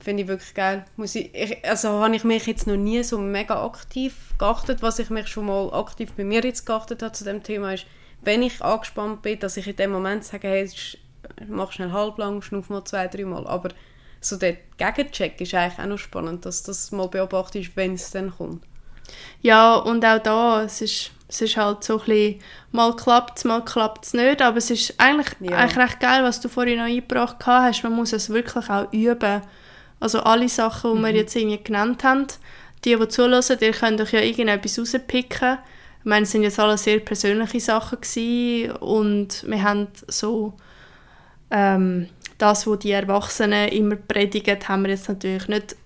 Finde 0.00 0.22
ich 0.22 0.28
wirklich 0.28 0.54
geil. 0.54 0.84
Muss 0.96 1.14
ich, 1.14 1.34
ich, 1.34 1.68
also 1.68 1.88
habe 2.00 2.14
ich 2.14 2.24
mich 2.24 2.46
jetzt 2.46 2.66
noch 2.66 2.76
nie 2.76 3.02
so 3.02 3.18
mega 3.18 3.64
aktiv 3.64 4.14
geachtet. 4.38 4.80
Was 4.80 4.98
ich 4.98 5.10
mich 5.10 5.26
schon 5.28 5.46
mal 5.46 5.72
aktiv 5.72 6.12
bei 6.16 6.24
mir 6.24 6.42
jetzt 6.42 6.66
geachtet 6.66 7.02
habe 7.02 7.12
zu 7.12 7.24
dem 7.24 7.42
Thema 7.42 7.74
ist, 7.74 7.86
wenn 8.22 8.42
ich 8.42 8.62
angespannt 8.62 9.22
bin, 9.22 9.38
dass 9.38 9.56
ich 9.56 9.66
in 9.66 9.76
dem 9.76 9.90
Moment 9.90 10.24
sage, 10.24 10.48
hey, 10.48 10.70
mach 11.48 11.72
schnell 11.72 11.92
halblang, 11.92 12.42
schnuff 12.42 12.68
mal 12.70 12.84
zwei, 12.84 13.08
dreimal. 13.08 13.46
Aber 13.46 13.70
so 14.20 14.36
der 14.36 14.56
Gegencheck 14.76 15.40
ist 15.40 15.54
eigentlich 15.54 15.78
auch 15.78 15.88
noch 15.88 15.98
spannend, 15.98 16.44
dass 16.44 16.62
das 16.62 16.92
mal 16.92 17.08
beobachtest, 17.08 17.76
wenn 17.76 17.94
es 17.94 18.10
dann 18.10 18.32
kommt. 18.36 18.64
Ja, 19.40 19.76
und 19.76 20.04
auch 20.04 20.18
da, 20.18 20.62
es 20.62 20.80
ist, 20.80 21.12
es 21.28 21.40
ist 21.40 21.56
halt 21.56 21.84
so 21.84 22.00
ein 22.00 22.04
bisschen, 22.04 22.40
mal 22.72 22.94
klappt 22.94 23.38
es, 23.38 23.44
mal 23.44 23.64
klappt 23.64 24.04
es 24.04 24.14
nicht, 24.14 24.42
aber 24.42 24.58
es 24.58 24.70
ist 24.70 24.94
eigentlich, 24.98 25.28
ja. 25.40 25.56
eigentlich 25.56 25.78
recht 25.78 26.00
geil, 26.00 26.22
was 26.24 26.40
du 26.40 26.48
vorhin 26.48 26.78
noch 26.78 26.86
eingebracht 26.86 27.36
hast, 27.46 27.82
man 27.84 27.92
muss 27.92 28.12
es 28.12 28.30
wirklich 28.30 28.68
auch 28.68 28.92
üben. 28.92 29.42
Also 30.00 30.20
alle 30.20 30.48
Sachen, 30.48 30.92
die 30.92 30.98
mhm. 30.98 31.04
wir 31.04 31.12
jetzt 31.12 31.36
irgendwie 31.36 31.62
genannt 31.62 32.04
haben, 32.04 32.26
die, 32.84 32.96
die 32.96 33.08
zulassen, 33.08 33.58
ihr 33.60 33.72
könnt 33.72 34.00
euch 34.00 34.12
ja 34.12 34.20
irgendetwas 34.20 34.78
rauspicken. 34.78 35.58
Ich 36.00 36.04
meine, 36.04 36.24
es 36.24 36.30
sind 36.30 36.44
jetzt 36.44 36.60
alles 36.60 36.84
sehr 36.84 37.00
persönliche 37.00 37.60
Sachen 37.60 38.00
gewesen 38.00 38.70
und 38.76 39.44
wir 39.48 39.62
haben 39.62 39.88
so 40.06 40.54
ähm, 41.50 42.08
das, 42.38 42.66
was 42.66 42.78
die 42.78 42.92
Erwachsenen 42.92 43.68
immer 43.68 43.96
predigen, 43.96 44.56
haben 44.68 44.82
wir 44.82 44.90
jetzt 44.90 45.08
natürlich 45.08 45.48
nicht 45.48 45.76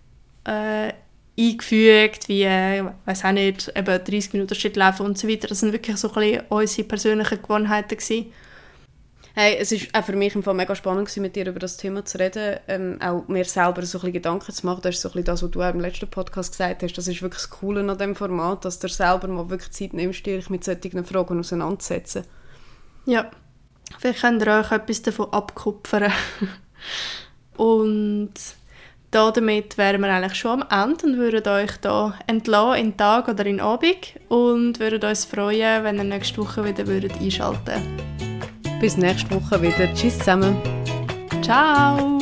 äh, 0.44 0.92
eingefügt, 1.38 2.28
wie, 2.28 2.42
äh, 2.42 2.84
weiß 3.06 3.24
auch 3.24 3.32
nicht, 3.32 3.72
eben 3.74 4.04
30 4.04 4.34
Minuten 4.34 4.54
Schritt 4.54 4.76
laufen 4.76 5.06
und 5.06 5.18
so 5.18 5.28
weiter. 5.28 5.48
Das 5.48 5.60
sind 5.60 5.72
wirklich 5.72 5.96
so 5.96 6.08
ein 6.08 6.14
bisschen 6.14 6.42
unsere 6.48 6.88
persönlichen 6.88 7.42
Gewohnheiten 7.42 7.96
gewesen. 7.96 8.32
Hey, 9.34 9.56
es 9.58 9.72
ist 9.72 9.94
auch 9.94 10.04
für 10.04 10.14
mich 10.14 10.34
im 10.34 10.42
Fall 10.42 10.52
mega 10.52 10.74
spannend 10.74 11.06
gewesen, 11.06 11.22
mit 11.22 11.34
dir 11.36 11.46
über 11.46 11.58
das 11.58 11.78
Thema 11.78 12.04
zu 12.04 12.18
reden, 12.18 12.58
ähm, 12.68 12.98
auch 13.00 13.26
mir 13.28 13.46
selber 13.46 13.80
so 13.82 13.96
ein 13.96 14.02
bisschen 14.02 14.12
Gedanken 14.12 14.52
zu 14.52 14.66
machen. 14.66 14.82
Das 14.82 14.96
ist 14.96 15.00
so 15.00 15.08
ein 15.08 15.12
bisschen 15.12 15.24
das, 15.24 15.42
was 15.42 15.50
du 15.50 15.62
auch 15.62 15.70
im 15.70 15.80
letzten 15.80 16.08
Podcast 16.08 16.52
gesagt 16.52 16.82
hast. 16.82 16.98
Das 16.98 17.08
ist 17.08 17.22
wirklich 17.22 17.40
das 17.40 17.50
Coole 17.50 17.80
an 17.80 17.96
diesem 17.96 18.14
Format, 18.14 18.66
dass 18.66 18.78
du 18.78 18.88
selber 18.88 19.28
mal 19.28 19.48
wirklich 19.48 19.70
Zeit 19.70 19.94
nimmst, 19.94 20.26
dich 20.26 20.50
mit 20.50 20.64
solchen 20.64 21.04
Fragen 21.06 21.40
auseinanderzusetzen. 21.40 22.24
Ja, 23.06 23.30
vielleicht 23.98 24.20
könnt 24.20 24.42
ihr 24.42 24.58
euch 24.58 24.70
etwas 24.70 25.00
davon 25.00 25.32
abkupfern. 25.32 26.12
und 27.56 28.34
damit 29.12 29.78
wären 29.78 30.02
wir 30.02 30.12
eigentlich 30.12 30.34
schon 30.34 30.62
am 30.62 30.90
Ende 30.90 31.06
und 31.06 31.16
würden 31.16 31.48
euch 31.48 31.72
hier 31.80 32.14
entlassen 32.26 32.84
in 32.84 32.96
Tag 32.98 33.28
oder 33.28 33.46
in 33.46 33.60
Abend 33.60 34.14
und 34.28 34.78
würden 34.78 35.02
uns 35.08 35.24
freuen, 35.24 35.84
wenn 35.84 35.96
ihr 35.96 36.04
nächste 36.04 36.36
Woche 36.36 36.66
wieder 36.66 36.86
würdet 36.86 37.18
einschalten 37.18 38.31
Bis 38.82 38.96
nächste 38.96 39.30
Woche 39.30 39.62
wieder. 39.62 39.94
Tschüss 39.94 40.18
zusammen. 40.18 40.56
Ciao. 41.40 42.18